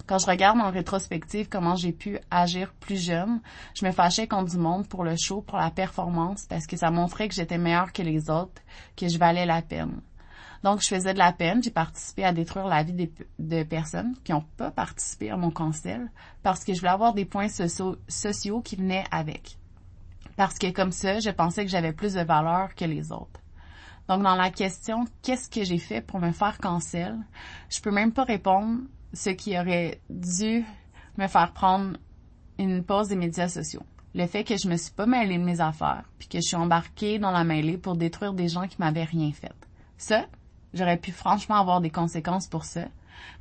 Quand 0.07 0.19
je 0.19 0.27
regarde 0.27 0.61
en 0.61 0.71
rétrospective 0.71 1.49
comment 1.49 1.75
j'ai 1.75 1.93
pu 1.93 2.19
agir 2.31 2.73
plus 2.79 3.03
jeune, 3.03 3.41
je 3.75 3.85
me 3.85 3.91
fâchais 3.91 4.29
contre 4.29 4.53
du 4.53 4.59
monde 4.59 4.87
pour 4.87 5.03
le 5.03 5.17
show, 5.17 5.41
pour 5.41 5.59
la 5.59 5.71
performance, 5.71 6.47
parce 6.47 6.67
que 6.67 6.77
ça 6.77 6.91
montrait 6.91 7.29
que 7.29 7.35
j'étais 7.35 7.59
meilleure 7.59 7.93
que 7.93 8.03
les 8.03 8.31
autres, 8.31 8.63
que 8.97 9.09
je 9.09 9.19
valais 9.19 9.47
la 9.47 9.63
peine. 9.63 10.01
Donc, 10.63 10.83
je 10.83 10.89
faisais 10.89 11.13
de 11.13 11.19
la 11.19 11.33
peine. 11.33 11.63
J'ai 11.63 11.71
participé 11.71 12.25
à 12.25 12.33
détruire 12.33 12.67
la 12.67 12.83
vie 12.83 13.11
de 13.39 13.63
personnes 13.63 14.15
qui 14.25 14.33
n'ont 14.33 14.45
pas 14.57 14.71
participé 14.71 15.31
à 15.31 15.37
mon 15.37 15.51
conseil 15.51 16.01
parce 16.43 16.65
que 16.65 16.75
je 16.75 16.81
voulais 16.81 16.93
avoir 16.93 17.15
des 17.15 17.25
points 17.25 17.49
sociaux, 17.49 17.97
sociaux 18.09 18.61
qui 18.61 18.77
venaient 18.77 19.05
avec. 19.11 19.59
Parce 20.37 20.59
que 20.59 20.71
comme 20.71 20.93
ça, 20.93 21.19
je 21.19 21.31
pensais 21.31 21.65
que 21.65 21.71
j'avais 21.71 21.93
plus 21.93 22.15
de 22.15 22.23
valeur 22.23 22.75
que 22.75 22.85
les 22.85 23.13
autres. 23.13 23.41
Donc, 24.09 24.23
dans 24.23 24.37
la 24.37 24.51
question, 24.51 25.05
qu'est-ce 25.23 25.49
que 25.49 25.65
j'ai 25.65 25.79
fait 25.79 26.01
pour 26.01 26.21
me 26.21 26.31
faire 26.31 26.59
cancel? 26.59 27.17
Je 27.71 27.81
peux 27.81 27.91
même 27.91 28.13
pas 28.13 28.25
répondre 28.25 28.81
ce 29.13 29.31
qui 29.31 29.59
aurait 29.59 30.01
dû 30.11 30.65
me 31.17 31.27
faire 31.27 31.53
prendre 31.53 31.97
une 32.59 32.85
pause 32.85 33.09
des 33.09 33.17
médias 33.17 33.49
sociaux. 33.49 33.83
Le 34.15 34.27
fait 34.27 34.45
que 34.45 34.57
je 34.57 34.69
me 34.69 34.77
suis 34.77 34.93
pas 34.93 35.07
mêlée 35.07 35.39
de 35.39 35.43
mes 35.45 35.61
affaires, 35.61 36.05
puis 36.19 36.29
que 36.29 36.39
je 36.39 36.47
suis 36.47 36.57
embarquée 36.57 37.19
dans 37.19 37.31
la 37.31 37.45
mêlée 37.45 37.77
pour 37.77 37.97
détruire 37.97 38.33
des 38.33 38.49
gens 38.49 38.67
qui 38.67 38.77
m'avaient 38.79 39.05
rien 39.05 39.33
fait. 39.33 39.53
Ça, 39.99 40.27
j'aurais 40.77 40.99
pu 40.99 41.13
franchement 41.13 41.57
avoir 41.57 41.81
des 41.81 41.91
conséquences 41.91 42.47
pour 42.47 42.65
ça, 42.65 42.85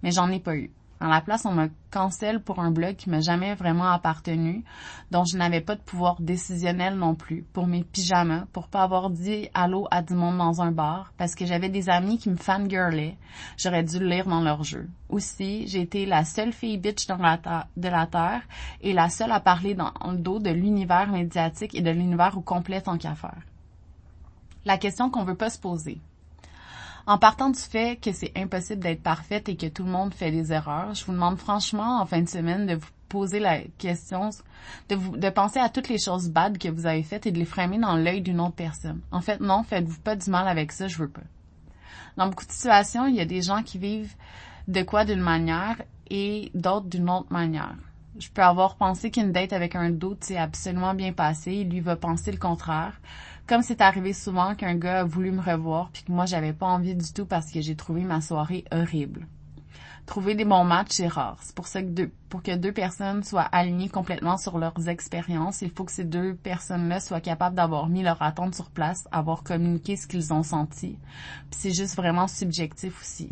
mais 0.02 0.12
j'en 0.12 0.30
ai 0.30 0.40
pas 0.40 0.56
eu. 0.56 0.72
À 1.02 1.10
la 1.10 1.20
place, 1.20 1.46
on 1.46 1.52
me 1.52 1.70
cancelle 1.92 2.42
pour 2.42 2.60
un 2.60 2.72
blog 2.72 2.96
qui 2.96 3.10
m'a 3.10 3.20
jamais 3.20 3.54
vraiment 3.54 3.92
appartenu, 3.92 4.64
dont 5.12 5.26
je 5.26 5.38
n'avais 5.38 5.60
pas 5.60 5.76
de 5.76 5.82
pouvoir 5.82 6.22
décisionnel 6.22 6.96
non 6.96 7.16
plus, 7.16 7.44
pour 7.52 7.68
mes 7.68 7.84
pyjamas, 7.84 8.46
pour 8.54 8.70
pas 8.70 8.82
avoir 8.82 9.10
dit 9.10 9.50
allô 9.54 9.88
à 9.92 10.02
du 10.02 10.14
monde 10.14 10.38
dans 10.38 10.62
un 10.62 10.72
bar, 10.72 11.12
parce 11.18 11.36
que 11.36 11.46
j'avais 11.46 11.68
des 11.68 11.90
amis 11.90 12.18
qui 12.18 12.30
me 12.30 12.38
fangirlaient. 12.38 13.18
J'aurais 13.58 13.84
dû 13.84 14.00
le 14.00 14.08
lire 14.08 14.26
dans 14.26 14.42
leur 14.42 14.64
jeu. 14.64 14.88
Aussi, 15.10 15.68
j'ai 15.68 15.82
été 15.82 16.06
la 16.06 16.24
seule 16.24 16.54
fille 16.54 16.78
bitch 16.78 17.08
de 17.08 17.88
la 17.90 18.08
Terre 18.08 18.44
et 18.80 18.94
la 18.94 19.10
seule 19.10 19.34
à 19.34 19.42
parler 19.42 19.76
dans 19.76 19.92
le 20.10 20.18
dos 20.18 20.40
de 20.40 20.50
l'univers 20.50 21.12
médiatique 21.12 21.76
et 21.76 21.82
de 21.82 21.92
l'univers 21.92 22.38
au 22.38 22.42
complet 22.42 22.80
tant 22.82 22.98
qu'à 22.98 23.16
faire. 23.16 23.42
La 24.64 24.78
question 24.78 25.10
qu'on 25.10 25.26
veut 25.26 25.36
pas 25.36 25.50
se 25.50 25.60
poser. 25.60 26.00
En 27.08 27.20
partant 27.20 27.52
du 27.52 27.60
fait 27.60 28.02
que 28.02 28.12
c'est 28.12 28.32
impossible 28.36 28.82
d'être 28.82 29.04
parfaite 29.04 29.48
et 29.48 29.56
que 29.56 29.68
tout 29.68 29.84
le 29.84 29.92
monde 29.92 30.14
fait 30.14 30.32
des 30.32 30.52
erreurs, 30.52 30.96
je 30.96 31.06
vous 31.06 31.12
demande 31.12 31.38
franchement 31.38 32.02
en 32.02 32.06
fin 32.08 32.22
de 32.22 32.30
semaine 32.30 32.66
de 32.66 32.76
vous 32.76 32.88
poser 33.10 33.40
la 33.40 33.60
question, 33.78 34.32
de 34.90 34.96
vous, 34.96 35.16
de 35.16 35.30
penser 35.30 35.60
à 35.60 35.70
toutes 35.70 35.88
les 35.88 36.00
choses 36.00 36.30
bad 36.30 36.58
que 36.58 36.68
vous 36.68 36.88
avez 36.88 37.04
faites 37.04 37.28
et 37.28 37.32
de 37.32 37.38
les 37.38 37.46
framer 37.46 37.78
dans 37.78 37.96
l'œil 37.96 38.22
d'une 38.22 38.40
autre 38.40 38.56
personne. 38.56 39.02
En 39.12 39.22
fait, 39.22 39.40
non, 39.40 39.64
faites-vous 39.64 40.00
pas 40.00 40.16
du 40.16 40.30
mal 40.32 40.48
avec 40.48 40.72
ça, 40.72 40.88
je 40.88 40.98
veux 40.98 41.08
pas. 41.08 41.22
Dans 42.18 42.28
beaucoup 42.28 42.46
de 42.46 42.52
situations, 42.52 43.06
il 43.06 43.16
y 43.16 43.22
a 43.22 43.26
des 43.26 43.44
gens 43.44 43.62
qui 43.62 43.78
vivent 43.78 44.16
de 44.68 44.82
quoi 44.82 45.06
d'une 45.06 45.22
manière 45.22 45.80
et 46.10 46.52
d'autres 46.56 46.88
d'une 46.88 47.10
autre 47.10 47.32
manière. 47.32 47.76
Je 48.18 48.30
peux 48.30 48.42
avoir 48.42 48.78
pensé 48.78 49.12
qu'une 49.12 49.32
date 49.32 49.54
avec 49.54 49.76
un 49.76 49.90
doute 49.90 50.24
s'est 50.24 50.38
absolument 50.38 50.94
bien 50.94 51.12
passée 51.12 51.52
et 51.52 51.64
lui 51.66 51.82
va 51.82 51.98
penser 51.98 52.32
le 52.32 52.38
contraire. 52.38 53.00
Comme 53.48 53.62
c'est 53.62 53.82
arrivé 53.82 54.12
souvent 54.14 54.56
qu'un 54.56 54.74
gars 54.74 55.02
a 55.02 55.04
voulu 55.04 55.32
me 55.32 55.42
revoir 55.42 55.92
puis 55.92 56.04
que 56.04 56.12
moi 56.12 56.26
j'avais 56.26 56.54
pas 56.54 56.66
envie 56.66 56.96
du 56.96 57.14
tout 57.14 57.28
parce 57.28 57.52
que 57.52 57.62
j'ai 57.62 57.76
trouvé 57.76 58.02
ma 58.02 58.20
soirée 58.20 58.66
horrible. 58.72 59.28
Trouver 60.08 60.34
des 60.34 60.46
bons 60.46 60.64
matchs, 60.64 60.94
c'est 60.94 61.08
rare. 61.08 61.38
C'est 61.42 61.56
pour 61.56 61.68
ça 61.68 61.82
que 61.84 61.88
deux, 61.88 62.12
pour 62.30 62.42
que 62.42 62.56
deux 62.56 62.72
personnes 62.72 63.24
soient 63.24 63.42
alignées 63.44 63.90
complètement 63.90 64.38
sur 64.38 64.58
leurs 64.58 64.90
expériences, 64.90 65.62
il 65.62 65.70
faut 65.70 65.84
que 65.84 65.92
ces 65.92 66.04
deux 66.04 66.36
personnes-là 66.36 67.00
soient 67.00 67.22
capables 67.22 67.56
d'avoir 67.56 67.88
mis 67.88 68.02
leur 68.02 68.22
attente 68.22 68.56
sur 68.56 68.72
place, 68.72 69.08
avoir 69.12 69.44
communiqué 69.44 69.96
ce 69.96 70.08
qu'ils 70.08 70.34
ont 70.34 70.44
senti. 70.44 70.98
Puis 71.50 71.60
c'est 71.60 71.74
juste 71.74 71.96
vraiment 71.96 72.28
subjectif 72.28 73.00
aussi. 73.00 73.30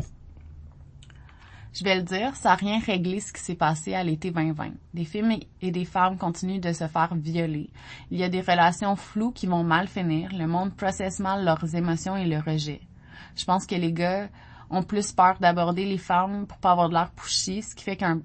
Je 1.74 1.82
vais 1.82 1.96
le 1.96 2.02
dire, 2.02 2.36
ça 2.36 2.50
n'a 2.50 2.54
rien 2.54 2.78
réglé 2.78 3.18
ce 3.18 3.32
qui 3.32 3.42
s'est 3.42 3.56
passé 3.56 3.94
à 3.94 4.04
l'été 4.04 4.30
2020. 4.30 4.74
Des 4.94 5.04
filles 5.04 5.48
et 5.60 5.72
des 5.72 5.84
femmes 5.84 6.16
continuent 6.16 6.60
de 6.60 6.72
se 6.72 6.86
faire 6.86 7.12
violer. 7.16 7.68
Il 8.12 8.18
y 8.18 8.22
a 8.22 8.28
des 8.28 8.42
relations 8.42 8.94
floues 8.94 9.32
qui 9.32 9.48
vont 9.48 9.64
mal 9.64 9.88
finir. 9.88 10.30
Le 10.32 10.46
monde 10.46 10.72
processe 10.76 11.18
mal 11.18 11.44
leurs 11.44 11.74
émotions 11.74 12.16
et 12.16 12.26
le 12.26 12.38
rejet. 12.38 12.80
Je 13.34 13.44
pense 13.44 13.66
que 13.66 13.74
les 13.74 13.92
gars 13.92 14.28
ont 14.70 14.84
plus 14.84 15.10
peur 15.10 15.36
d'aborder 15.40 15.84
les 15.84 15.98
femmes 15.98 16.46
pour 16.46 16.58
pas 16.58 16.70
avoir 16.70 16.88
de 16.90 16.94
l'air 16.94 17.10
pushy, 17.10 17.60
ce 17.60 17.74
qui 17.74 17.82
fait 17.82 17.96
qu'un 17.96 18.20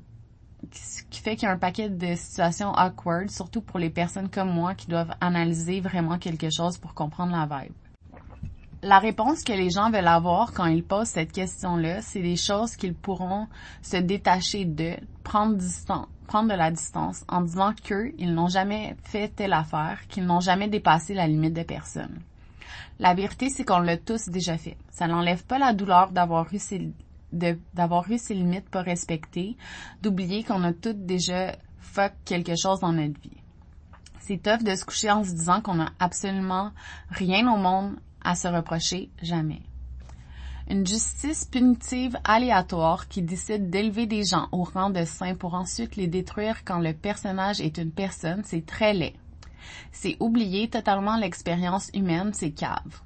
ce 0.72 1.04
qui 1.10 1.22
fait 1.22 1.36
qu'il 1.36 1.48
y 1.48 1.50
a 1.50 1.54
un 1.54 1.58
paquet 1.58 1.90
de 1.90 2.16
situations 2.16 2.74
awkward, 2.74 3.32
surtout 3.32 3.62
pour 3.62 3.80
les 3.80 3.90
personnes 3.90 4.30
comme 4.30 4.52
moi 4.52 4.76
qui 4.76 4.88
doivent 4.88 5.16
analyser 5.22 5.80
vraiment 5.80 6.20
quelque 6.20 6.50
chose 6.52 6.78
pour 6.78 6.94
comprendre 6.94 7.32
la 7.32 7.46
vibe 7.46 7.74
la 8.82 9.00
réponse 9.00 9.44
que 9.44 9.52
les 9.52 9.70
gens 9.70 9.92
veulent 9.92 10.08
avoir 10.08 10.54
quand 10.54 10.66
ils 10.66 10.84
posent 10.84 11.10
cette 11.10 11.32
question-là, 11.32 12.02
c'est 12.02 12.22
des 12.22 12.38
choses 12.38 12.76
qu'ils 12.76 12.94
pourront 12.94 13.48
se 13.82 13.98
détacher 13.98 14.66
de, 14.66 14.94
prendre 15.24 15.58
de 15.58 16.56
la 16.56 16.72
distance 16.72 17.24
en 17.28 17.42
disant 17.42 17.74
qu'eux, 17.84 18.14
ils 18.18 18.34
n'ont 18.34 18.48
jamais 18.48 18.96
fait 19.04 19.30
telle 19.30 19.54
affaire, 19.54 20.00
qu'ils 20.08 20.26
n'ont 20.26 20.40
jamais 20.40 20.70
dépassé 20.70 21.14
la 21.14 21.28
limite 21.28 21.54
de 21.54 21.64
personne. 21.64 22.22
La 23.00 23.14
vérité, 23.14 23.50
c'est 23.50 23.66
qu'on 23.66 23.80
l'a 23.80 23.98
tous 23.98 24.30
déjà 24.30 24.58
fait. 24.58 24.78
Ça 24.92 25.08
n'enlève 25.08 25.46
pas 25.46 25.60
la 25.60 25.74
douleur 25.74 26.12
d'avoir 26.12 26.54
eu 26.54 26.60
ces, 26.60 26.92
d'avoir 27.32 28.10
eu 28.10 28.18
ces 28.18 28.34
limites 28.34 28.70
pas 28.70 28.82
respectées, 28.82 29.58
d'oublier 30.02 30.44
qu'on 30.44 30.64
a 30.64 30.74
toutes 30.74 31.06
déjà 31.06 31.56
fuck 31.80 32.14
quelque 32.26 32.56
chose 32.56 32.80
dans 32.80 32.94
notre 32.94 33.20
vie. 33.22 33.38
C'est 34.20 34.42
tough 34.44 34.64
de 34.64 34.76
se 34.76 34.86
coucher 34.86 35.12
en 35.12 35.24
se 35.24 35.32
disant 35.32 35.62
qu'on 35.62 35.76
n'a 35.76 35.92
absolument 36.00 36.72
rien 37.10 37.52
au 37.52 37.58
monde 37.58 37.96
à 38.24 38.36
se 38.36 38.48
reprocher 38.48 39.10
jamais. 39.22 39.62
Une 40.70 40.86
justice 40.86 41.46
punitive 41.46 42.18
aléatoire 42.24 43.08
qui 43.08 43.24
décide 43.24 43.72
d'élever 43.72 44.06
des 44.06 44.24
gens 44.24 44.48
au 44.52 44.64
rang 44.64 44.92
de 44.92 45.04
saints 45.04 45.36
pour 45.36 45.56
ensuite 45.56 45.96
les 45.96 46.08
détruire 46.08 46.64
quand 46.64 46.80
le 46.80 46.94
personnage 46.94 47.60
est 47.60 47.80
une 47.80 47.92
personne, 47.92 48.44
c'est 48.46 48.66
très 48.66 48.94
laid. 48.94 49.16
C'est 49.92 50.18
oublier 50.20 50.70
totalement 50.70 51.18
l'expérience 51.18 51.90
humaine, 51.94 52.32
c'est 52.34 52.52
cave. 52.52 53.02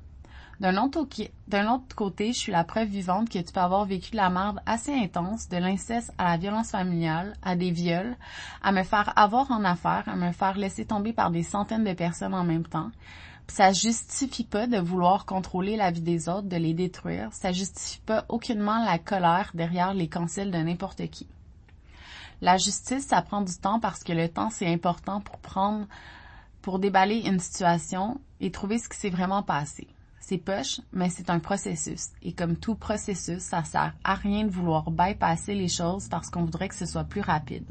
D'un 0.59 0.77
autre, 0.77 1.95
côté, 1.95 2.31
je 2.31 2.37
suis 2.37 2.51
la 2.51 2.63
preuve 2.63 2.87
vivante 2.87 3.29
que 3.29 3.39
tu 3.39 3.51
peux 3.51 3.59
avoir 3.59 3.85
vécu 3.85 4.15
la 4.15 4.29
merde 4.29 4.61
assez 4.65 4.93
intense, 4.93 5.49
de 5.49 5.57
l'inceste 5.57 6.13
à 6.17 6.31
la 6.31 6.37
violence 6.37 6.71
familiale, 6.71 7.33
à 7.41 7.55
des 7.55 7.71
viols, 7.71 8.15
à 8.61 8.71
me 8.71 8.83
faire 8.83 9.11
avoir 9.17 9.51
en 9.51 9.65
affaires, 9.65 10.03
à 10.07 10.15
me 10.15 10.31
faire 10.31 10.57
laisser 10.57 10.85
tomber 10.85 11.11
par 11.11 11.31
des 11.31 11.43
centaines 11.43 11.83
de 11.83 11.93
personnes 11.93 12.33
en 12.33 12.43
même 12.43 12.65
temps, 12.65 12.91
ça 13.47 13.71
justifie 13.71 14.45
pas 14.45 14.67
de 14.67 14.77
vouloir 14.77 15.25
contrôler 15.25 15.75
la 15.75 15.91
vie 15.91 16.01
des 16.01 16.29
autres, 16.29 16.47
de 16.47 16.57
les 16.57 16.73
détruire. 16.73 17.29
Ça 17.33 17.51
justifie 17.51 18.01
pas 18.05 18.25
aucunement 18.29 18.83
la 18.83 18.97
colère 18.97 19.51
derrière 19.53 19.93
les 19.93 20.07
cancels 20.07 20.51
de 20.51 20.57
n'importe 20.57 21.07
qui. 21.07 21.27
La 22.41 22.57
justice, 22.57 23.07
ça 23.07 23.21
prend 23.21 23.41
du 23.41 23.55
temps 23.55 23.79
parce 23.79 24.03
que 24.03 24.11
le 24.11 24.27
temps, 24.27 24.49
c'est 24.49 24.67
important 24.67 25.21
pour 25.21 25.37
prendre, 25.37 25.87
pour 26.61 26.79
déballer 26.79 27.19
une 27.25 27.39
situation 27.39 28.19
et 28.41 28.51
trouver 28.51 28.79
ce 28.79 28.89
qui 28.89 28.97
s'est 28.97 29.09
vraiment 29.09 29.43
passé. 29.43 29.87
C'est 30.19 30.37
poche, 30.37 30.79
mais 30.91 31.09
c'est 31.09 31.29
un 31.29 31.39
processus. 31.39 32.09
Et 32.21 32.33
comme 32.33 32.55
tout 32.55 32.75
processus, 32.75 33.39
ça 33.39 33.63
sert 33.63 33.93
à 34.03 34.15
rien 34.15 34.45
de 34.45 34.49
vouloir 34.49 34.89
bypasser 34.89 35.53
les 35.53 35.67
choses 35.67 36.07
parce 36.07 36.29
qu'on 36.29 36.45
voudrait 36.45 36.69
que 36.69 36.75
ce 36.75 36.85
soit 36.85 37.03
plus 37.03 37.21
rapide. 37.21 37.65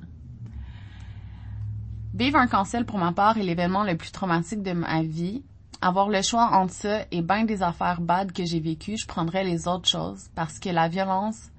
Vivre 2.15 2.39
un 2.39 2.47
cancel 2.47 2.85
pour 2.85 2.99
ma 2.99 3.13
part 3.13 3.39
est 3.39 3.43
l'événement 3.43 3.85
le 3.85 3.97
plus 3.97 4.13
traumatique 4.13 4.63
de 4.63 4.73
ma 4.73 5.03
vie 5.03 5.43
avoir 5.83 6.09
le 6.09 6.23
choix 6.23 6.49
entre 6.53 6.73
ça 6.73 7.05
et 7.11 7.21
bien 7.21 7.45
des 7.45 7.63
affaires 7.63 8.01
bad 8.01 8.33
que 8.33 8.45
j'ai 8.45 8.61
vécues, 8.61 8.97
je 8.97 9.07
prendrais 9.07 9.45
les 9.45 9.67
autres 9.67 9.89
choses 9.89 10.29
parce 10.35 10.59
que 10.59 10.71
la 10.71 10.89
violence 10.89 11.51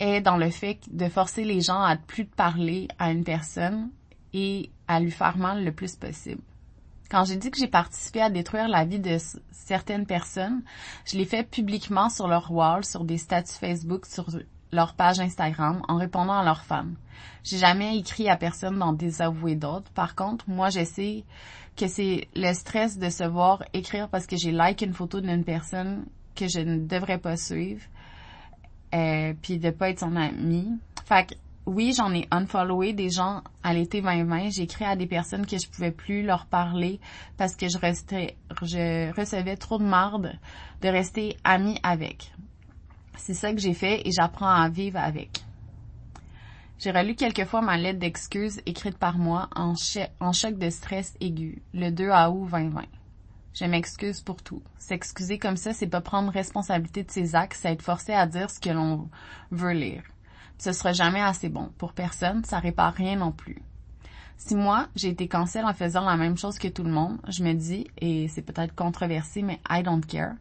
est 0.00 0.20
dans 0.20 0.36
le 0.36 0.50
fait 0.50 0.80
de 0.90 1.08
forcer 1.08 1.44
les 1.44 1.60
gens 1.60 1.80
à 1.80 1.96
plus 1.96 2.24
parler 2.24 2.88
à 2.98 3.12
une 3.12 3.22
personne 3.22 3.90
et 4.32 4.70
à 4.88 4.98
lui 4.98 5.12
faire 5.12 5.38
mal 5.38 5.64
le 5.64 5.72
plus 5.72 5.94
possible. 5.94 6.42
Quand 7.10 7.24
j'ai 7.24 7.36
dit 7.36 7.50
que 7.50 7.58
j'ai 7.58 7.68
participé 7.68 8.22
à 8.22 8.30
détruire 8.30 8.68
la 8.68 8.84
vie 8.84 9.00
de 9.00 9.18
certaines 9.50 10.06
personnes, 10.06 10.62
je 11.04 11.16
l'ai 11.16 11.24
fait 11.24 11.42
publiquement 11.42 12.08
sur 12.08 12.28
leur 12.28 12.50
wall, 12.52 12.84
sur 12.84 13.04
des 13.04 13.18
statuts 13.18 13.52
Facebook, 13.52 14.06
sur 14.06 14.26
leur 14.72 14.94
page 14.94 15.20
Instagram, 15.20 15.82
en 15.88 15.96
répondant 15.96 16.38
à 16.38 16.44
leurs 16.44 16.64
fans. 16.64 16.86
J'ai 17.44 17.58
jamais 17.58 17.96
écrit 17.96 18.28
à 18.28 18.36
personne 18.36 18.78
d'en 18.78 18.92
désavouer 18.92 19.56
d'autres. 19.56 19.90
Par 19.92 20.14
contre, 20.14 20.44
moi, 20.48 20.68
j'essaie 20.70 21.24
que 21.76 21.88
c'est 21.88 22.28
le 22.34 22.52
stress 22.52 22.98
de 22.98 23.08
se 23.08 23.24
voir 23.24 23.62
écrire 23.72 24.08
parce 24.08 24.26
que 24.26 24.36
j'ai 24.36 24.52
like 24.52 24.82
une 24.82 24.92
photo 24.92 25.20
d'une 25.20 25.44
personne 25.44 26.04
que 26.34 26.46
je 26.48 26.60
ne 26.60 26.78
devrais 26.78 27.18
pas 27.18 27.36
suivre, 27.36 27.82
euh, 28.94 29.34
puis 29.40 29.58
de 29.58 29.70
pas 29.70 29.90
être 29.90 30.00
son 30.00 30.16
ami. 30.16 30.78
Fait 31.06 31.26
que 31.26 31.34
oui, 31.66 31.92
j'en 31.96 32.12
ai 32.12 32.26
unfollowé 32.30 32.92
des 32.92 33.10
gens 33.10 33.42
à 33.62 33.72
l'été 33.74 34.00
2020. 34.00 34.50
J'ai 34.50 34.62
écrit 34.62 34.84
à 34.84 34.96
des 34.96 35.06
personnes 35.06 35.46
que 35.46 35.56
je 35.56 35.68
pouvais 35.68 35.92
plus 35.92 36.22
leur 36.22 36.46
parler 36.46 37.00
parce 37.36 37.54
que 37.54 37.68
je 37.68 37.78
restais, 37.78 38.36
je 38.62 39.14
recevais 39.14 39.56
trop 39.56 39.78
de 39.78 39.84
marde 39.84 40.32
de 40.82 40.88
rester 40.88 41.36
amie 41.44 41.78
avec. 41.82 42.32
C'est 43.16 43.34
ça 43.34 43.52
que 43.52 43.60
j'ai 43.60 43.74
fait 43.74 44.06
et 44.06 44.12
j'apprends 44.12 44.48
à 44.48 44.68
vivre 44.68 44.98
avec. 44.98 45.44
J'ai 46.78 46.92
relu 46.92 47.14
quelques 47.14 47.44
fois 47.44 47.60
ma 47.60 47.76
lettre 47.76 47.98
d'excuse 47.98 48.62
écrite 48.64 48.96
par 48.96 49.18
moi 49.18 49.50
en, 49.54 49.74
en, 50.20 50.32
choc 50.32 50.56
de 50.56 50.70
stress 50.70 51.14
aigu, 51.20 51.60
le 51.74 51.90
2 51.90 52.10
août 52.10 52.48
2020. 52.50 52.84
Je 53.52 53.64
m'excuse 53.66 54.22
pour 54.22 54.42
tout. 54.42 54.62
S'excuser 54.78 55.38
comme 55.38 55.56
ça, 55.56 55.74
c'est 55.74 55.88
pas 55.88 56.00
prendre 56.00 56.32
responsabilité 56.32 57.02
de 57.02 57.10
ses 57.10 57.34
actes, 57.34 57.58
c'est 57.60 57.72
être 57.72 57.82
forcé 57.82 58.12
à 58.12 58.26
dire 58.26 58.48
ce 58.48 58.60
que 58.60 58.70
l'on 58.70 59.10
veut 59.50 59.72
lire. 59.72 60.04
Ce 60.56 60.72
sera 60.72 60.92
jamais 60.92 61.20
assez 61.20 61.48
bon. 61.48 61.70
Pour 61.76 61.92
personne, 61.92 62.44
ça 62.44 62.58
répare 62.58 62.94
rien 62.94 63.16
non 63.16 63.32
plus. 63.32 63.60
Si 64.42 64.54
moi, 64.56 64.88
j'ai 64.96 65.10
été 65.10 65.28
cancel 65.28 65.66
en 65.66 65.74
faisant 65.74 66.00
la 66.06 66.16
même 66.16 66.38
chose 66.38 66.58
que 66.58 66.66
tout 66.66 66.82
le 66.82 66.90
monde, 66.90 67.18
je 67.28 67.44
me 67.44 67.52
dis, 67.52 67.86
et 67.98 68.26
c'est 68.28 68.40
peut-être 68.40 68.74
controversé, 68.74 69.42
mais 69.42 69.60
I 69.68 69.82
don't 69.82 70.04
care, 70.04 70.32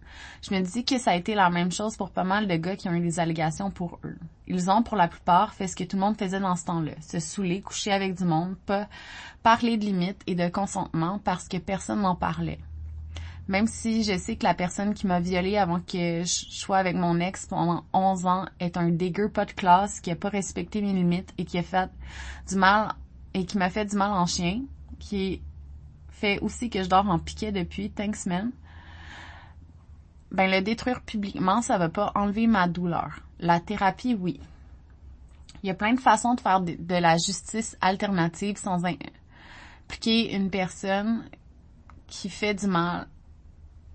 je 0.41 0.55
me 0.55 0.61
dis 0.61 0.85
que 0.85 0.97
ça 0.97 1.11
a 1.11 1.15
été 1.15 1.35
la 1.35 1.49
même 1.49 1.69
chose 1.69 1.97
pour 1.97 2.09
pas 2.09 2.23
mal 2.23 2.47
de 2.47 2.55
gars 2.55 2.77
qui 2.77 2.87
ont 2.87 2.93
eu 2.93 3.01
des 3.01 3.19
allégations 3.19 3.71
pour 3.71 3.99
eux. 4.05 4.17
Ils 4.47 4.71
ont, 4.71 4.83
pour 4.83 4.95
la 4.95 5.09
plupart, 5.09 5.53
fait 5.53 5.67
ce 5.67 5.75
que 5.75 5.83
tout 5.83 5.97
le 5.97 6.01
monde 6.01 6.17
faisait 6.17 6.39
dans 6.39 6.55
ce 6.55 6.63
temps-là. 6.63 6.93
Se 7.01 7.19
saouler, 7.19 7.59
coucher 7.61 7.91
avec 7.91 8.15
du 8.15 8.23
monde, 8.23 8.55
pas 8.65 8.87
parler 9.43 9.75
de 9.75 9.83
limites 9.83 10.21
et 10.27 10.35
de 10.35 10.47
consentement 10.47 11.19
parce 11.19 11.49
que 11.49 11.57
personne 11.57 12.01
n'en 12.01 12.15
parlait. 12.15 12.59
Même 13.49 13.67
si 13.67 14.05
je 14.05 14.17
sais 14.17 14.37
que 14.37 14.45
la 14.45 14.53
personne 14.53 14.93
qui 14.93 15.07
m'a 15.07 15.19
violée 15.19 15.57
avant 15.57 15.81
que 15.81 16.23
je 16.23 16.45
sois 16.49 16.77
avec 16.77 16.95
mon 16.95 17.19
ex 17.19 17.47
pendant 17.47 17.83
11 17.91 18.25
ans 18.27 18.45
est 18.61 18.77
un 18.77 18.91
dégueu 18.91 19.27
pas 19.27 19.43
de 19.43 19.51
classe 19.51 19.99
qui 19.99 20.09
a 20.09 20.15
pas 20.15 20.29
respecté 20.29 20.81
mes 20.81 20.93
limites 20.93 21.33
et 21.37 21.43
qui 21.43 21.57
a 21.57 21.63
fait 21.63 21.89
du 22.47 22.55
mal 22.55 22.95
et 23.33 23.45
qui 23.45 23.57
m'a 23.57 23.69
fait 23.69 23.86
du 23.86 23.95
mal 23.95 24.12
en 24.12 24.25
chien, 24.25 24.62
qui 25.00 25.41
fait 26.09 26.39
aussi 26.39 26.69
que 26.69 26.83
je 26.83 26.89
dors 26.89 27.09
en 27.09 27.19
piquet 27.19 27.51
depuis 27.51 27.91
cinq 27.95 28.15
semaines, 28.15 28.51
ben 30.31 30.50
le 30.50 30.62
détruire 30.62 31.01
publiquement, 31.01 31.62
ça 31.62 31.77
va 31.77 31.89
pas 31.89 32.12
enlever 32.15 32.48
ma 32.48 32.67
douleur. 32.67 33.21
La 33.39 33.59
thérapie, 33.59 34.15
oui. 34.15 34.39
Il 35.63 35.67
y 35.67 35.69
a 35.71 35.75
plein 35.75 35.93
de 35.93 36.00
façons 36.00 36.36
de 36.36 36.41
faire 36.41 36.62
de, 36.62 36.75
la 36.95 37.17
justice 37.17 37.77
alternative 37.81 38.57
sans 38.57 38.83
impliquer 38.86 40.36
une 40.36 40.50
personne 40.50 41.24
qui 42.07 42.29
fait 42.29 42.53
du 42.53 42.67
mal, 42.67 43.07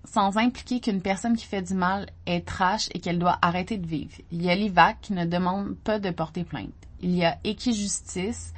sans 0.03 0.37
impliquer 0.37 0.79
qu'une 0.79 1.01
personne 1.01 1.35
qui 1.35 1.45
fait 1.45 1.61
du 1.61 1.73
mal 1.73 2.07
est 2.25 2.45
trash 2.45 2.89
et 2.93 2.99
qu'elle 2.99 3.19
doit 3.19 3.39
arrêter 3.41 3.77
de 3.77 3.87
vivre. 3.87 4.15
Il 4.31 4.43
y 4.43 4.49
a 4.49 4.55
l'IVAC 4.55 5.01
qui 5.01 5.13
ne 5.13 5.25
demande 5.25 5.75
pas 5.77 5.99
de 5.99 6.11
porter 6.11 6.43
plainte. 6.43 6.69
Il 7.01 7.15
y 7.15 7.25
a 7.25 7.37
Equijustice 7.43 8.53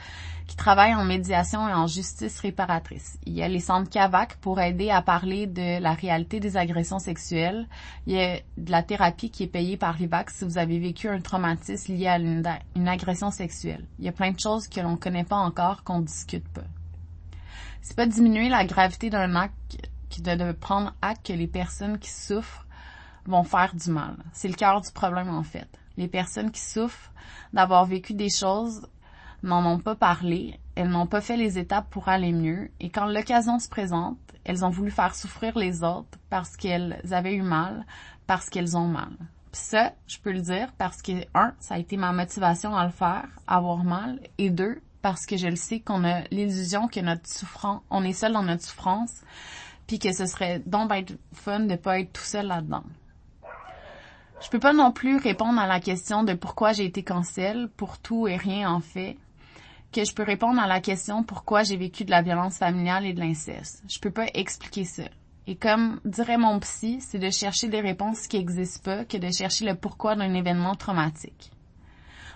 qui 0.47 0.55
travaille 0.55 0.95
en 0.95 1.03
médiation 1.03 1.67
et 1.67 1.73
en 1.73 1.87
justice 1.87 2.39
réparatrice. 2.39 3.19
Il 3.25 3.33
y 3.33 3.43
a 3.43 3.49
les 3.49 3.59
centres 3.59 3.89
CAVAC 3.89 4.37
pour 4.37 4.61
aider 4.61 4.89
à 4.89 5.01
parler 5.01 5.45
de 5.45 5.81
la 5.81 5.93
réalité 5.93 6.39
des 6.39 6.55
agressions 6.55 6.99
sexuelles. 6.99 7.67
Il 8.07 8.13
y 8.13 8.21
a 8.21 8.39
de 8.57 8.71
la 8.71 8.81
thérapie 8.81 9.29
qui 9.29 9.43
est 9.43 9.47
payée 9.47 9.75
par 9.75 9.97
l'IVAC 9.97 10.29
si 10.29 10.45
vous 10.45 10.57
avez 10.57 10.79
vécu 10.79 11.09
un 11.09 11.19
traumatisme 11.19 11.93
lié 11.93 12.07
à 12.07 12.17
une, 12.17 12.87
agression 12.87 13.29
sexuelle. 13.29 13.85
Il 13.99 14.05
y 14.05 14.07
a 14.07 14.13
plein 14.13 14.31
de 14.31 14.39
choses 14.39 14.69
que 14.69 14.79
l'on 14.79 14.91
ne 14.91 14.95
connaît 14.95 15.25
pas 15.25 15.35
encore, 15.35 15.83
qu'on 15.83 15.99
discute 15.99 16.47
pas. 16.47 16.63
C'est 17.81 17.97
pas 17.97 18.07
diminuer 18.07 18.47
la 18.47 18.65
gravité 18.65 19.09
d'un 19.09 19.35
acte 19.35 19.89
qui 20.09 20.21
de, 20.21 20.33
de 20.35 20.51
prendre 20.53 20.93
acte 21.01 21.27
que 21.27 21.33
les 21.33 21.47
personnes 21.47 21.99
qui 21.99 22.09
souffrent 22.09 22.65
vont 23.25 23.43
faire 23.43 23.75
du 23.75 23.91
mal. 23.91 24.15
C'est 24.31 24.47
le 24.47 24.53
cœur 24.53 24.79
du 24.79 24.91
problème 24.91 25.29
en 25.29 25.43
fait. 25.43 25.67
Les 25.97 26.07
personnes 26.07 26.51
qui 26.51 26.61
souffrent 26.61 27.11
d'avoir 27.51 27.85
vécu 27.85 28.13
des 28.13 28.29
choses 28.29 28.87
n'en 29.43 29.65
ont 29.65 29.79
pas 29.79 29.95
parlé, 29.95 30.59
elles 30.75 30.89
n'ont 30.89 31.07
pas 31.07 31.21
fait 31.21 31.37
les 31.37 31.57
étapes 31.57 31.89
pour 31.89 32.09
aller 32.09 32.31
mieux, 32.31 32.69
et 32.79 32.89
quand 32.89 33.05
l'occasion 33.05 33.59
se 33.59 33.69
présente, 33.69 34.17
elles 34.43 34.63
ont 34.63 34.69
voulu 34.69 34.91
faire 34.91 35.13
souffrir 35.13 35.57
les 35.57 35.83
autres 35.83 36.17
parce 36.29 36.55
qu'elles 36.55 37.01
avaient 37.11 37.35
eu 37.35 37.41
mal, 37.41 37.85
parce 38.27 38.49
qu'elles 38.49 38.77
ont 38.77 38.87
mal. 38.87 39.11
Puis 39.51 39.61
ça, 39.61 39.93
je 40.07 40.19
peux 40.19 40.31
le 40.31 40.41
dire 40.41 40.71
parce 40.77 41.01
que, 41.01 41.11
un, 41.33 41.53
ça 41.59 41.75
a 41.75 41.79
été 41.79 41.97
ma 41.97 42.13
motivation 42.13 42.75
à 42.75 42.85
le 42.85 42.91
faire, 42.91 43.27
avoir 43.47 43.83
mal, 43.83 44.19
et 44.37 44.49
deux, 44.49 44.81
parce 45.01 45.25
que 45.25 45.37
je 45.37 45.47
le 45.47 45.55
sais 45.55 45.79
qu'on 45.79 46.03
a 46.03 46.21
l'illusion 46.31 46.87
que 46.87 46.99
notre 46.99 47.27
souffrance, 47.27 47.81
on 47.89 48.03
est 48.03 48.13
seul 48.13 48.33
dans 48.33 48.43
notre 48.43 48.63
souffrance, 48.63 49.21
puis 49.87 49.99
que 49.99 50.13
ce 50.13 50.25
serait 50.25 50.61
donc 50.65 50.91
être 50.93 51.13
fun 51.33 51.61
de 51.61 51.75
pas 51.75 51.99
être 51.99 52.13
tout 52.13 52.23
seul 52.23 52.47
là-dedans. 52.47 52.83
Je 54.41 54.49
peux 54.49 54.59
pas 54.59 54.73
non 54.73 54.91
plus 54.91 55.17
répondre 55.17 55.59
à 55.59 55.65
la 55.65 55.79
question 55.79 56.23
de 56.23 56.33
pourquoi 56.33 56.71
j'ai 56.71 56.85
été 56.85 57.03
cancel 57.03 57.69
pour 57.75 57.97
tout 57.97 58.27
et 58.27 58.35
rien 58.35 58.71
en 58.71 58.81
fait, 58.81 59.17
que 59.91 60.03
je 60.03 60.13
peux 60.13 60.23
répondre 60.23 60.59
à 60.59 60.67
la 60.67 60.81
question 60.81 61.23
pourquoi 61.23 61.63
j'ai 61.63 61.77
vécu 61.77 62.05
de 62.05 62.11
la 62.11 62.21
violence 62.21 62.57
familiale 62.57 63.05
et 63.05 63.13
de 63.13 63.19
l'inceste. 63.19 63.83
Je 63.89 63.99
peux 63.99 64.11
pas 64.11 64.27
expliquer 64.33 64.85
ça. 64.85 65.03
Et 65.47 65.55
comme 65.55 66.01
dirait 66.03 66.37
mon 66.37 66.59
psy, 66.59 66.99
c'est 66.99 67.19
de 67.19 67.29
chercher 67.29 67.69
des 67.69 67.79
réponses 67.79 68.27
qui 68.27 68.37
n'existent 68.37 68.83
pas 68.83 69.05
que 69.05 69.17
de 69.17 69.31
chercher 69.31 69.65
le 69.65 69.75
pourquoi 69.75 70.15
d'un 70.15 70.33
événement 70.33 70.75
traumatique. 70.75 71.51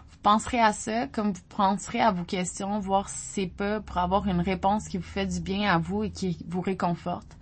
Vous 0.10 0.18
penserez 0.24 0.62
à 0.62 0.72
ça 0.72 1.08
comme 1.08 1.34
vous 1.34 1.42
penserez 1.50 2.00
à 2.00 2.12
vos 2.12 2.24
questions, 2.24 2.80
voir 2.80 3.10
si 3.10 3.18
c'est 3.18 3.48
pas 3.48 3.82
pour 3.82 3.98
avoir 3.98 4.28
une 4.28 4.40
réponse 4.40 4.88
qui 4.88 4.98
vous 4.98 5.04
fait 5.04 5.26
du 5.26 5.42
bien 5.42 5.70
à 5.70 5.78
vous 5.78 6.04
et 6.04 6.12
qui 6.12 6.38
vous 6.48 6.62
réconforte, 6.62 7.38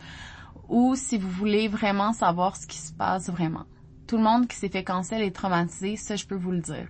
ou 0.69 0.95
si 0.95 1.19
vous 1.19 1.29
voulez 1.29 1.67
vraiment 1.67 2.13
savoir 2.13 2.55
ce 2.55 2.65
qui 2.65 2.77
se 2.77 2.93
passe 2.93 3.29
vraiment. 3.29 3.65
Tout 4.07 4.17
le 4.17 4.23
monde 4.23 4.47
qui 4.47 4.55
s'est 4.55 4.69
fait 4.69 4.83
cancel 4.83 5.21
est 5.21 5.35
traumatisé, 5.35 5.97
ça 5.97 6.15
je 6.15 6.25
peux 6.25 6.35
vous 6.35 6.51
le 6.51 6.61
dire 6.61 6.87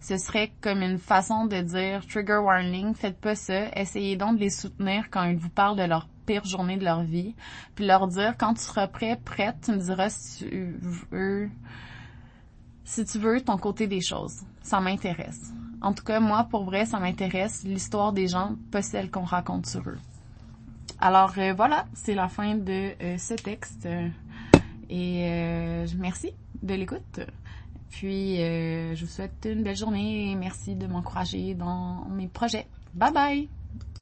ce 0.00 0.16
serait 0.16 0.52
comme 0.60 0.82
une 0.82 0.98
façon 0.98 1.46
de 1.46 1.60
dire 1.60 2.06
trigger 2.06 2.40
warning, 2.42 2.94
faites 2.94 3.18
pas 3.18 3.34
ça, 3.34 3.68
essayez 3.76 4.16
donc 4.16 4.36
de 4.36 4.40
les 4.40 4.50
soutenir 4.50 5.10
quand 5.10 5.24
ils 5.24 5.36
vous 5.36 5.50
parlent 5.50 5.76
de 5.76 5.84
leur 5.84 6.06
pire 6.26 6.44
journée 6.44 6.76
de 6.76 6.84
leur 6.84 7.02
vie, 7.02 7.34
puis 7.74 7.86
leur 7.86 8.06
dire 8.08 8.34
quand 8.38 8.54
tu 8.54 8.62
seras 8.62 8.86
prêt, 8.86 9.18
prête, 9.24 9.56
tu 9.64 9.72
me 9.72 9.78
diras 9.78 10.10
si 10.10 10.44
tu 10.44 10.78
veux 11.10 11.50
si 12.84 13.04
tu 13.04 13.18
veux 13.18 13.40
ton 13.40 13.56
côté 13.56 13.86
des 13.86 14.00
choses. 14.00 14.40
Ça 14.62 14.80
m'intéresse. 14.80 15.52
En 15.80 15.92
tout 15.92 16.02
cas, 16.02 16.18
moi, 16.18 16.44
pour 16.50 16.64
vrai, 16.64 16.86
ça 16.86 16.98
m'intéresse 16.98 17.62
l'histoire 17.62 18.12
des 18.12 18.26
gens, 18.26 18.56
pas 18.72 18.82
celle 18.82 19.10
qu'on 19.10 19.22
raconte 19.22 19.66
sur 19.66 19.88
eux. 19.88 19.98
Alors 21.00 21.32
euh, 21.38 21.54
voilà, 21.54 21.86
c'est 21.94 22.14
la 22.14 22.28
fin 22.28 22.54
de 22.56 22.92
euh, 23.02 23.16
ce 23.16 23.34
texte. 23.34 23.86
et 24.90 25.24
euh, 25.24 25.86
merci 25.96 26.32
de 26.62 26.74
l'écoute. 26.74 27.20
Puis, 27.90 28.40
euh, 28.40 28.94
je 28.94 29.04
vous 29.04 29.10
souhaite 29.10 29.46
une 29.50 29.62
belle 29.62 29.76
journée 29.76 30.30
et 30.30 30.34
merci 30.36 30.76
de 30.76 30.86
m'encourager 30.86 31.54
dans 31.54 32.06
mes 32.08 32.28
projets. 32.28 32.66
Bye 32.94 33.12
bye! 33.12 33.59